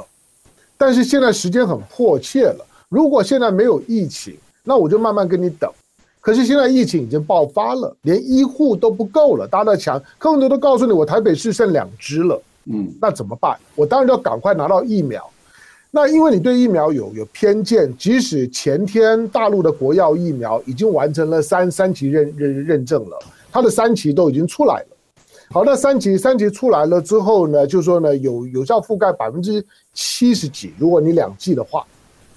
[0.77, 5.67] 但是现在时间很迫切了，如果现在没有疫情，那我就慢慢跟你等。
[6.19, 12.39] 可是现在疫情已经爆发了，连医护都不够了，大家在抢，柯文哲都告诉你，我台北市剩两支了。
[12.65, 13.57] 嗯，那怎么办？
[13.75, 15.27] 我当然要赶快拿到疫苗。
[15.93, 23.19] 那因为你对疫苗有有偏见，即使前天大陆的国药疫苗已经完成了三三期认认认证了，
[23.51, 24.87] 它的三期都已经出来了。
[25.49, 29.61] 好，那三期三期出来了之后呢，就说呢，有有效覆盖百分之
[29.93, 30.73] 七十几。
[30.77, 31.85] 如果你两剂的话，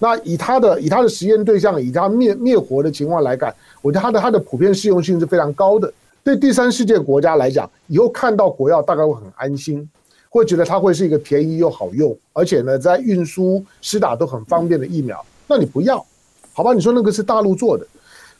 [0.01, 5.93] 那以它的以它的实验对象，以它灭灭活的情况来看，我觉得它的它的普遍适用性是非常高的。
[6.25, 9.89] 对第三世界国家来讲，以后看到国药大概会很安心。
[10.35, 15.24] 会觉得它会是一个便宜又好用，而且呢，在运输、施打都很方便的疫苗。
[15.47, 16.05] 那你不要，
[16.53, 16.74] 好吧？
[16.74, 17.87] 你说那个是大陆做的，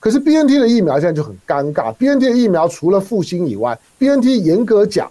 [0.01, 1.92] 可是 BNT 的疫苗现在就很尴尬。
[1.92, 5.09] BNT 的疫苗除了复兴以外，BNT 严格讲，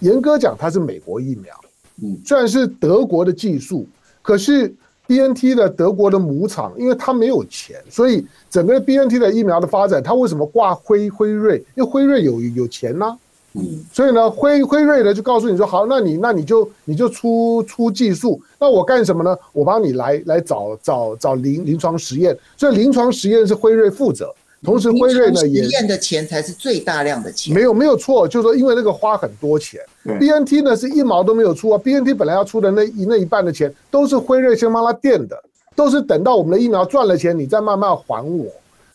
[0.00, 1.54] 严格讲它是美国疫苗。
[2.02, 3.86] 嗯，虽然是德国的技术，
[4.20, 4.74] 可是
[5.06, 11.58] BNT 的德国的母厂，因为它没有钱，所以整个 BNT 的疫苗的发展，它为什么挂辉辉瑞？
[11.76, 13.18] 因为辉瑞有有钱呢、啊。
[13.56, 19.36] 嗯，所以呢，辉辉瑞呢就告诉你说，好，那你那你就你就出出技术，那我干什么呢？
[19.52, 24.34] 我帮你来来找找找临临床实验，所以临床实验是辉瑞负责，
[24.64, 35.40] 同时辉瑞呢也实验的钱才是最大量的钱，没有没有错，就是说因为那个花很多钱，BNT 呢是一毛都没有出啊，BNT 本来要出的那一那一半的钱都是辉瑞先帮他垫的，
[35.76, 38.46] 都是等到我们的疫苗赚了钱，你再慢慢还我，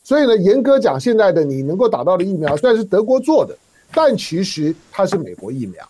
[0.04, 3.56] 所以呢，严格讲，现在的你能够打到的疫苗虽然是德国做的。
[3.92, 5.84] 但其实它是美国疫苗，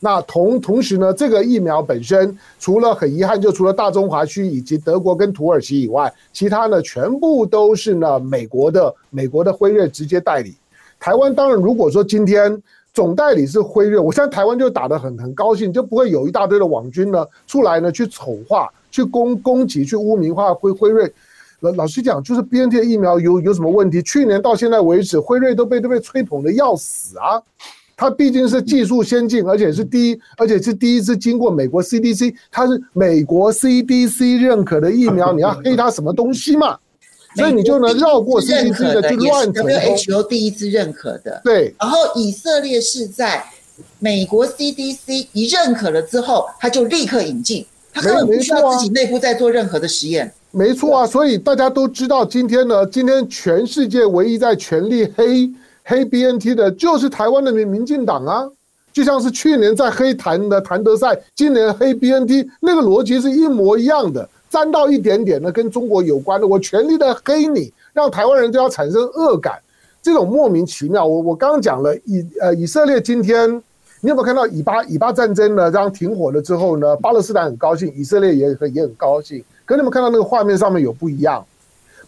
[0.00, 10.54] 那同同时呢，这个疫苗本身除了很遗憾，就除了大中华区以及德国跟土耳其以外，其他呢全部都是呢美国的美国的辉瑞直接代理。
[10.98, 12.60] 台湾当然如果说今天
[12.94, 21.12] 总代理是辉瑞，我现在台湾就打得很很高兴，就不会有一大堆的网军呢出来呢去丑化、去攻攻击、去污名化辉辉瑞。
[21.60, 24.02] 老老实讲，就是 BNT 的疫苗有有什么问题？
[24.02, 27.40] 去年到现在为止，辉瑞都被都被吹捧的要死啊！
[27.96, 36.76] 它毕竟是技术先进，而且是第一，而且是第一次经过美国 CDC，它是美国 CDC 认可的疫苗，你要黑它什么东西嘛？
[37.36, 39.72] 所以你就能绕过 CDC 的，就乱成功。
[39.72, 41.74] WHO 第一次认可的，对。
[41.80, 43.44] 然后以色列是在
[43.98, 50.32] 美国 CDC 一认可了之后，他就立刻引进，他根本不需要自己内部再做任何的实验。
[50.56, 55.52] 没错啊，所以大家都知道，今天呢，今天全世界唯一在全力黑
[55.82, 58.48] 黑 BNT 的，就是台湾的民民进党啊。
[58.92, 69.58] 就像是去年在黑谭的谭德赛，今年黑 BNT，那个逻辑是一模一样的，沾到一点点的跟中国有关的，我全力的黑你，让台湾人都要产生恶感，
[70.00, 71.04] 这种莫名其妙。
[71.04, 73.50] 我我刚刚讲了以呃以色列今天，
[74.00, 75.68] 你有没有看到以巴以巴战争呢？
[75.68, 79.42] 这样停火了之后呢，巴勒斯坦很高兴，以色列也很也很高兴。
[79.64, 81.44] 可你们看到那个画面上面有不一样，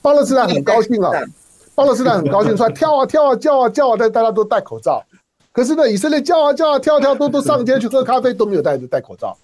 [0.03, 1.11] 巴勒斯坦很高兴啊，
[1.75, 5.03] 巴勒斯坦很高兴， 出来跳啊跳啊叫啊叫啊，但大家都戴口罩。
[5.53, 9.37] 可是呢，以色列叫啊叫啊跳啊跳，都都上街去喝咖啡，都没有戴着戴口罩，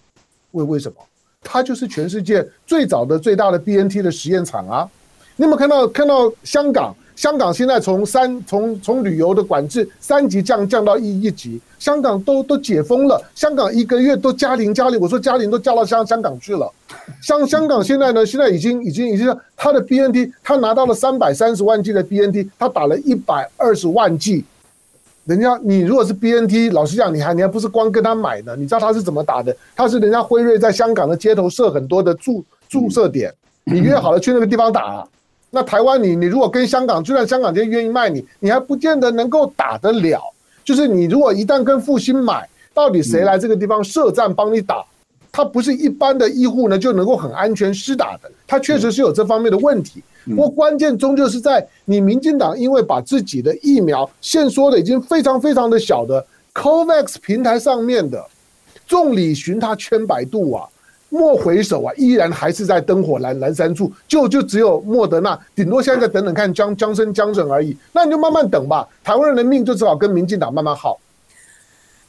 [0.53, 0.97] 为为什么？
[1.43, 4.89] 它就是全世界最早的最大的 BNT 的实验场啊！
[5.37, 6.95] 你有没有看到看到香港？
[7.15, 16.73] 香港现在从三从从旅游的管制三级降降到一一级，香港都都解封了，香港一个月都加零加零，我说加零都加到香香港去了。
[17.21, 24.45] 香香港现在呢，现在已经已经已经他的 BNT，他拿到了三百三十万剂的 BNT，他打了一百二十万剂。
[25.25, 29.57] 人家你如果是 BNT，老实讲，你还你还不是光跟他买的，你知道他是怎么打的？
[29.77, 33.33] 他是人家辉瑞在香港的街头设很多的注注射点，
[33.65, 35.07] 你约好了去那个地方打。
[35.55, 40.19] 那台湾你你如果跟香港，就算香港就愿意卖你，你还不见得能够打得了。
[40.65, 44.83] 就是你如果一旦跟复兴买，到底谁来这个地方设站帮你打？
[45.31, 50.03] 他不是一般的医护呢就能够很安全施打的，他确实是有这方面的问题。
[50.25, 56.25] 不过关键终究是在你民进党，因为把自己的疫苗限缩的已经非常非常的小的
[56.55, 58.25] COVAX 平台上面的，
[58.87, 60.65] 众里寻他千百度啊，
[61.13, 70.99] 莫回首啊，依然还是在灯火阑阑珊处，就就只有莫德纳，顶多现在等等看江江生江省而已，那你就慢慢等吧，台湾人的命就只好跟民进党慢慢耗。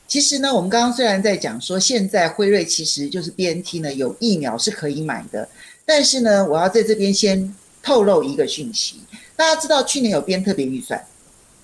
[0.08, 5.48] 其实呢，我们刚刚虽然在讲说现在辉瑞其实就是 BNT 呢有疫苗是可以买的，
[5.86, 7.54] 但是呢，我要在这边先。
[7.86, 9.02] 透露一个讯息，
[9.36, 11.04] 大家知道去年有编特别预算，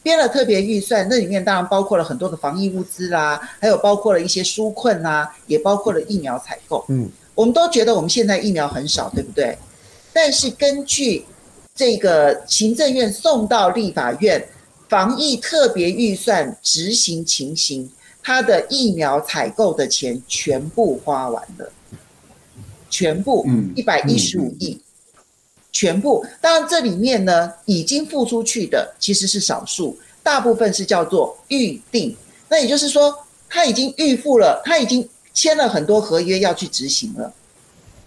[0.03, 6.83] 编了特别预算，那里面当然包括了很多的防疫物资啦，还有包括了一些纾困啦，也包括了疫苗采购。
[6.89, 7.09] 嗯，
[7.39, 9.57] 我们都觉得我们现在疫苗很少，对不对？
[10.11, 11.23] 但是根据
[11.73, 14.45] 这个行政院送到立法院
[14.89, 17.89] 防疫特别预算执行情形，
[18.21, 21.71] 它的疫苗采购的钱全部花完了，
[22.89, 24.77] 全部一百一十五亿。
[25.71, 32.13] 全部，当然这里面呢，已经付出去的其实是少数，大部分是叫做预定。
[32.49, 33.15] 那也就是说，
[33.47, 35.07] 他已经预付了，他已经
[35.39, 37.33] 签了很多合约要去执行了，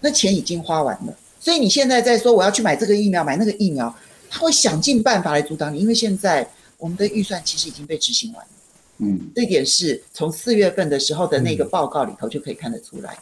[0.01, 1.17] 那钱已经花完了。
[1.39, 3.91] 所以你现在在说我要去买这个疫苗，买那个疫苗，
[4.29, 8.51] 他会想尽办法来阻挡你，因为现在我们的预算其实已经被执行完了。
[8.99, 13.17] 嗯，这点是从四月份的时候的那个报告里头就可以看得出来。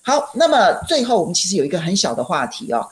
[0.00, 2.88] 好，那么最后我们其实有一个很小的话题哦。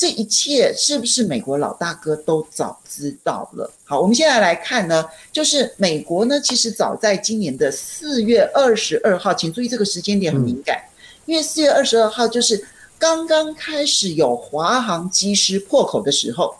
[0.00, 3.70] 这一切是不是美国老大哥都早知道了？
[3.84, 10.82] 好，我们现在来看呢，就是美国呢，其实早在今年的四月二十二号，请注意这个时间点很敏感，
[11.26, 12.66] 因为四月二十二号就是
[12.98, 16.54] 刚刚开始有华航机师破口的时候，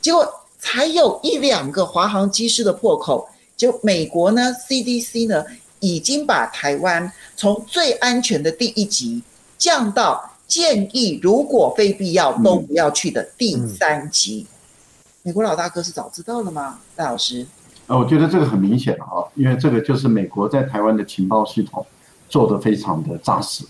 [0.00, 5.44] 结果才有一两个华航机师的破口，就美国呢，CDC 呢
[5.78, 9.22] 已经把台湾从最安全的第一级
[9.56, 10.32] 降到。
[10.46, 14.46] 建议如果非必要都不要去的第三级，
[15.22, 16.78] 美国老大哥是早知道了吗？
[16.96, 17.44] 赖老师，
[17.88, 21.84] 呃，我觉得这个很明显啊，因为这个就是美国在台湾的情报系统
[22.28, 23.64] 做得非常的扎实，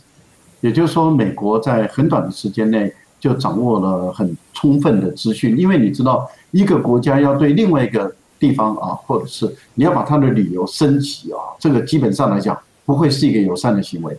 [0.61, 14.15] 也就是说，美国在很短的时间内就掌握了很充分的资讯，因为你知道，一个国家要对另外一个地方啊，或者是你要把它的旅游升级啊，这个基本上来讲不会是一个友善的行为。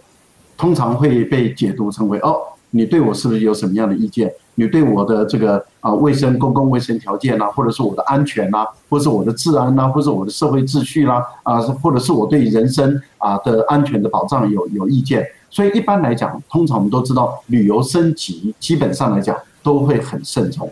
[0.58, 2.36] 通常会被解读成为哦，
[2.72, 4.34] 你对我是不是有什么样的意见？
[4.56, 15.24] 你对我的这个啊卫生公共卫生条件呐，或者是我的安全呐，或者是我的治安呐，或者是我的社会秩序啦啊，或者是我对人身啊的安全的保障有有意见。
[15.52, 20.70] 所以一般来讲，通常我们都知道，旅游升级基本上来讲都会很慎重。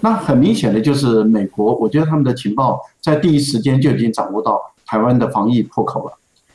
[0.00, 6.12] 那很明显的就是美国，我觉得他们的情报在第一时间就已经掌握到台湾的防疫破口了，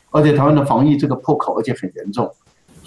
[0.10, 2.30] 而且台湾的防疫这个破口而且很严重。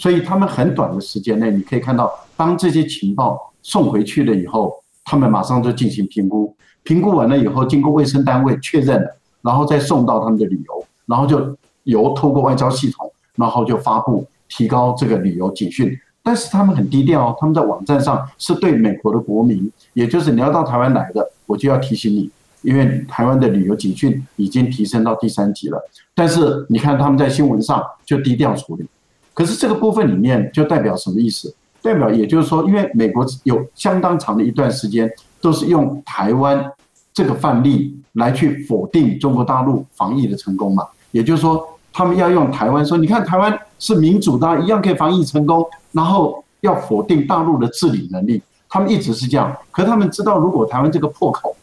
[0.00, 4.72] 所以他们很短的时间内，你可以看到，当这些情报送回去了以后，
[5.04, 15.94] 他们马上就进行评估，评估完了以后，经过卫生单位确认了，然后再送到他们的旅游，然后就由透过外交系统，然后就发布提高这个旅游警讯。
[16.22, 22.30] 但是他们很低调哦，他们在网站上是对美国的国民，也就是你要到台湾来的，我就要提醒你，
[22.62, 25.78] 因为台湾的旅游警讯已经提升到第三级了。
[26.14, 28.86] 但是你看他们在新闻上就低调处理，
[29.40, 31.50] 可是这个部分里面就代表什么意思？
[31.80, 35.10] 代表也就是说，因为美国有相当长的一段时间
[35.40, 36.62] 都是用台湾
[37.14, 49.56] 这个范例来去否定中国大陆防疫的成功嘛，也就是说，他们要用台湾说，你看台湾是民主的，一样可以防疫成功，然后要否定大陆的治理能力，他们一直是这样。
[49.70, 51.56] 可他们知道，如果台湾这个破口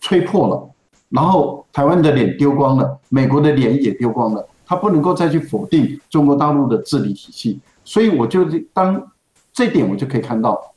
[0.00, 0.66] 吹破了，
[1.10, 9.10] 然后台湾的脸丢光了，美国的脸也丢光了，他不能够再去否定中国大陆的治理体系，所以我就当。
[9.50, 10.72] 这点我就可以看到，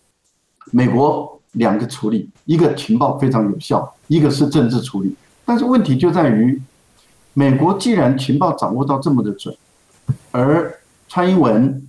[0.72, 5.16] 美国两个处理，一个情报非常有效，一个是政治处理。
[5.46, 6.60] 但是问题就在于，
[7.36, 9.56] 美国既然情报掌握到这么的准，
[10.32, 11.88] 而蔡英文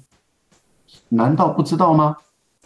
[1.08, 2.14] 难道不知道吗？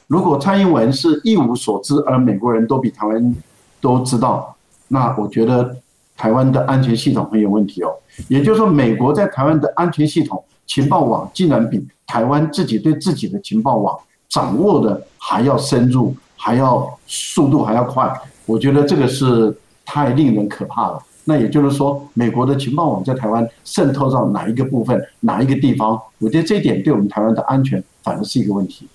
[0.08, 3.36] 如果蔡英文是一无所知，而美国人都比台湾
[3.80, 4.56] 都知道，
[4.88, 5.76] 那我觉得
[6.16, 7.94] 台湾的安全系统很有问题哦。
[8.28, 13.98] 也就是说，美国在台湾的安全系统情报网，竟然比台湾自己对自己的情报网。
[14.28, 18.12] 掌握的还要深入，还要速度还要快，
[18.44, 21.00] 我觉得这个是太令人可怕了。
[21.24, 25.98] 那也就是说，美国的情报网在台湾渗透到哪一个部分、哪一个地方？
[26.18, 28.88] 我觉得这一点对我们台湾的安全反而是一个问题。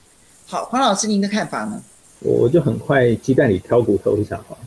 [0.48, 1.82] 好，黄老师，您的看法呢？
[2.20, 4.58] 我就很快鸡蛋里挑骨头一下哈。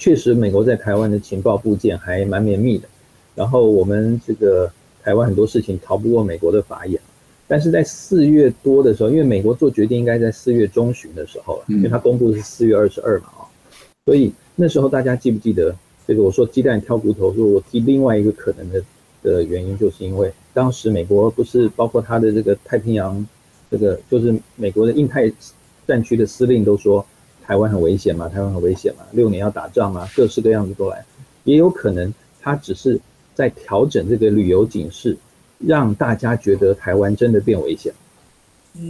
[0.00, 2.88] 确实，美国在台湾的情报部件还蛮绵密的，
[3.34, 4.72] 然后我们这个
[5.02, 6.98] 台湾很多事情逃不过美国的法眼。
[7.46, 13.44] 但是在四月多的时候，因为美国做决定应该在四月中旬的时候了，因为它公布的是四月二十二嘛啊，
[14.06, 15.76] 所以那时候大家记不记得
[16.06, 16.22] 这个？
[16.22, 18.82] 我说鸡蛋挑骨头，说我提另外一个可能的
[19.22, 23.26] 的原因，就是因为当时美国不是包括它的这个太平洋，
[23.70, 25.30] 这个就是美国的印太
[25.86, 27.04] 战区的司令都说
[27.44, 31.04] 台湾很危险嘛，台湾很危险嘛，六年要打仗嘛，各式各样子都来，
[31.44, 33.00] 也有可能他只是
[33.34, 35.16] 在调整这个旅游警示。
[35.62, 37.92] 让大家觉得台湾真的变危险，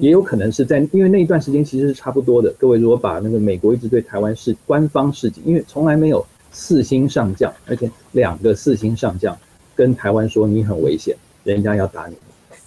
[0.00, 2.54] 也有可能是在因为那一段时间其实是差不多的。
[2.60, 9.36] 各位如果把那个美国一直对台湾是官方示警，因为从来没有四星上将，而且两个四星上将
[9.74, 12.14] 跟台湾说你很危险，人家要打你。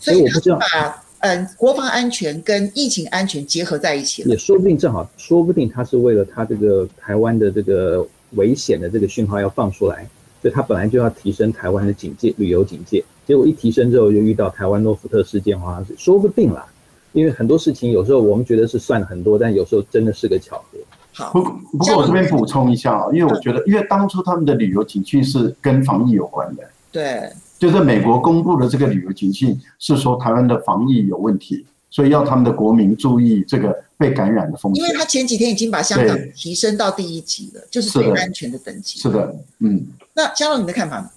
[0.01, 10.05] 所以我不知道把嗯国防安全跟疫情安全结合在一起了，也说不定正好，说不定他是为了他这个台湾的这个危险的这个讯号要放出来，
[10.41, 13.03] 所以他本来就要提升台湾的警戒，旅游警戒。
[13.25, 16.65] 结果一提升之后，就遇到台湾诺福特事件，好像是说不定啦。
[17.13, 20.77] 因为很多事情有时候我们觉得是算很多，但有时候真的是个巧合。
[21.13, 21.41] 好，不
[21.77, 27.31] 不过我这边补充一下啊，因为我觉得，因为当初他们的旅游景区是跟防疫有关的，对，
[27.63, 34.83] 就是美国公布的这个旅游警讯是说台湾的防疫有问题，所以要他们的国民注意这个被感染的风险。
[34.83, 38.99] 因为他前几天已经把香港提升到第一级了，就是最安全的等级。
[38.99, 39.81] 是的，嗯。
[40.13, 41.09] 那香龙，你的看法呢？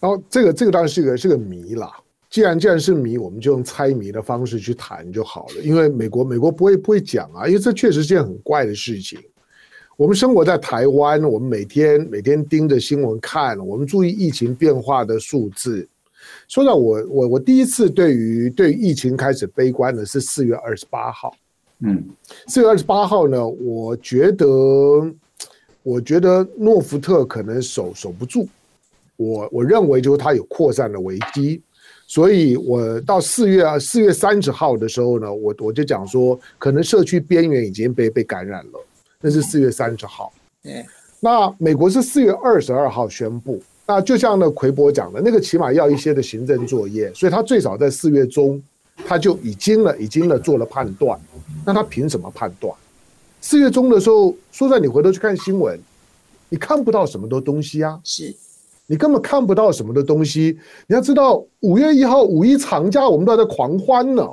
[0.00, 1.92] 然后这个这个当然是个是个谜啦。
[2.30, 5.62] 既然既然是谜，我们就用猜谜的方式去谈就好了。
[5.62, 9.18] 因为美国美国不会不会讲啊，因为这确实是件很怪的事情。
[10.00, 15.86] 我们生活在台湾，我们每天每天盯着新闻看，我们注意疫情变化的数字。
[16.48, 21.34] 说到我我我第一次对于对于疫情开始悲观的是四月二十八号。
[21.80, 22.02] 嗯，
[22.46, 24.46] 四月二十八号呢，我觉得
[25.82, 28.48] 我觉得诺福特可能守守不住。
[29.16, 31.60] 我我认为就是它有扩散的危机，
[32.06, 38.80] 所以我到四月啊四月三十号的时候呢，我我就讲说，可能社区边缘已经被被感染了，
[39.20, 40.32] 那是四月三十号。
[40.62, 40.84] 对，
[41.20, 48.62] 那美国是四月二十二号宣布，那就像那奎博讲的，那个起码要一些的行政作业，所以他最少在四月中
[49.06, 51.18] 他就已经了已经了做了判断，
[51.64, 52.74] 那他凭什么判断？
[53.40, 55.78] 四月中的时候，说在你回头去看新闻，
[56.48, 57.98] 你看不到什么的东西啊？
[58.04, 58.34] 是。
[58.86, 60.58] 你根本看不到什么的东西。
[60.88, 64.28] 你要知道，五月一号五一长假，我们都还在狂欢呢。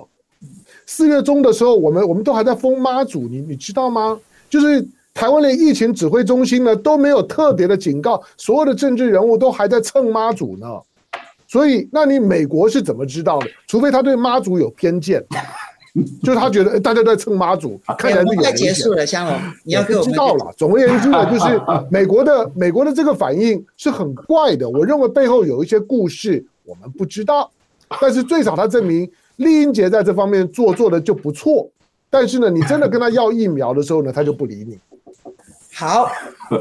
[0.88, 4.20] 四月中的时候，我们我们都还在封妈祖，你你知道吗？
[4.50, 10.68] 就是台湾的疫情指挥中心呢都没有特别的警告，所有的政治人物都还在蹭妈祖呢。
[11.48, 13.48] 所以，那你美国是怎么知道的？
[13.68, 15.24] 除非他对妈祖有偏见。
[16.22, 18.56] 就是他觉得大家都在蹭妈祖，看起来是有危险。
[18.56, 20.54] 结束了，香龙，你要给我知道了。
[20.56, 24.70] 总而言之呢， 就是美国的美国的这个反应是很怪的。
[24.70, 27.50] 我认为背后有一些故事，我们不知道。
[28.00, 31.68] 但是最少他证明丽英杰在这方面做做的就不错。
[32.10, 34.80] 但是呢，你真的跟他要疫苗的时候呢，他就不理你。
[35.74, 36.10] 好，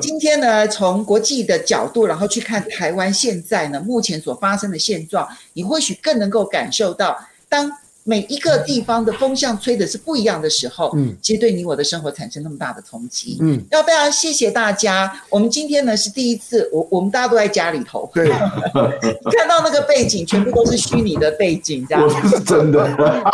[0.00, 7.18] 今天呢，从国际的角度，然后去看台湾现在呢目前所发生的现状，你或许更能够感受到
[7.48, 7.70] 当。
[8.08, 15.12] 每一个地方的风向吹的是不一样的时候，嗯，其实对你我的生活产生那么大的冲击，嗯，要非常谢谢大家。
[15.28, 18.28] 我们今天呢是第一次，我我们大家都在家里头，对，
[19.36, 22.04] 看到那个背景全部都是虚拟的背景，这样。
[22.04, 22.86] 我是真的，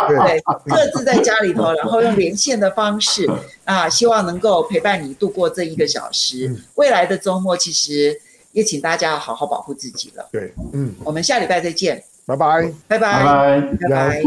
[0.07, 3.29] 对，各自在家里头，然后用连线的方式
[3.65, 6.51] 啊，希望能够陪伴你度过这一个小时。
[6.73, 8.19] 未来的周末，其实
[8.53, 10.27] 也请大家要好好保护自己了。
[10.31, 12.03] 对，嗯，我们下礼拜再见。
[12.25, 12.71] 拜拜。
[12.87, 13.61] 拜拜。
[13.79, 14.23] 拜拜。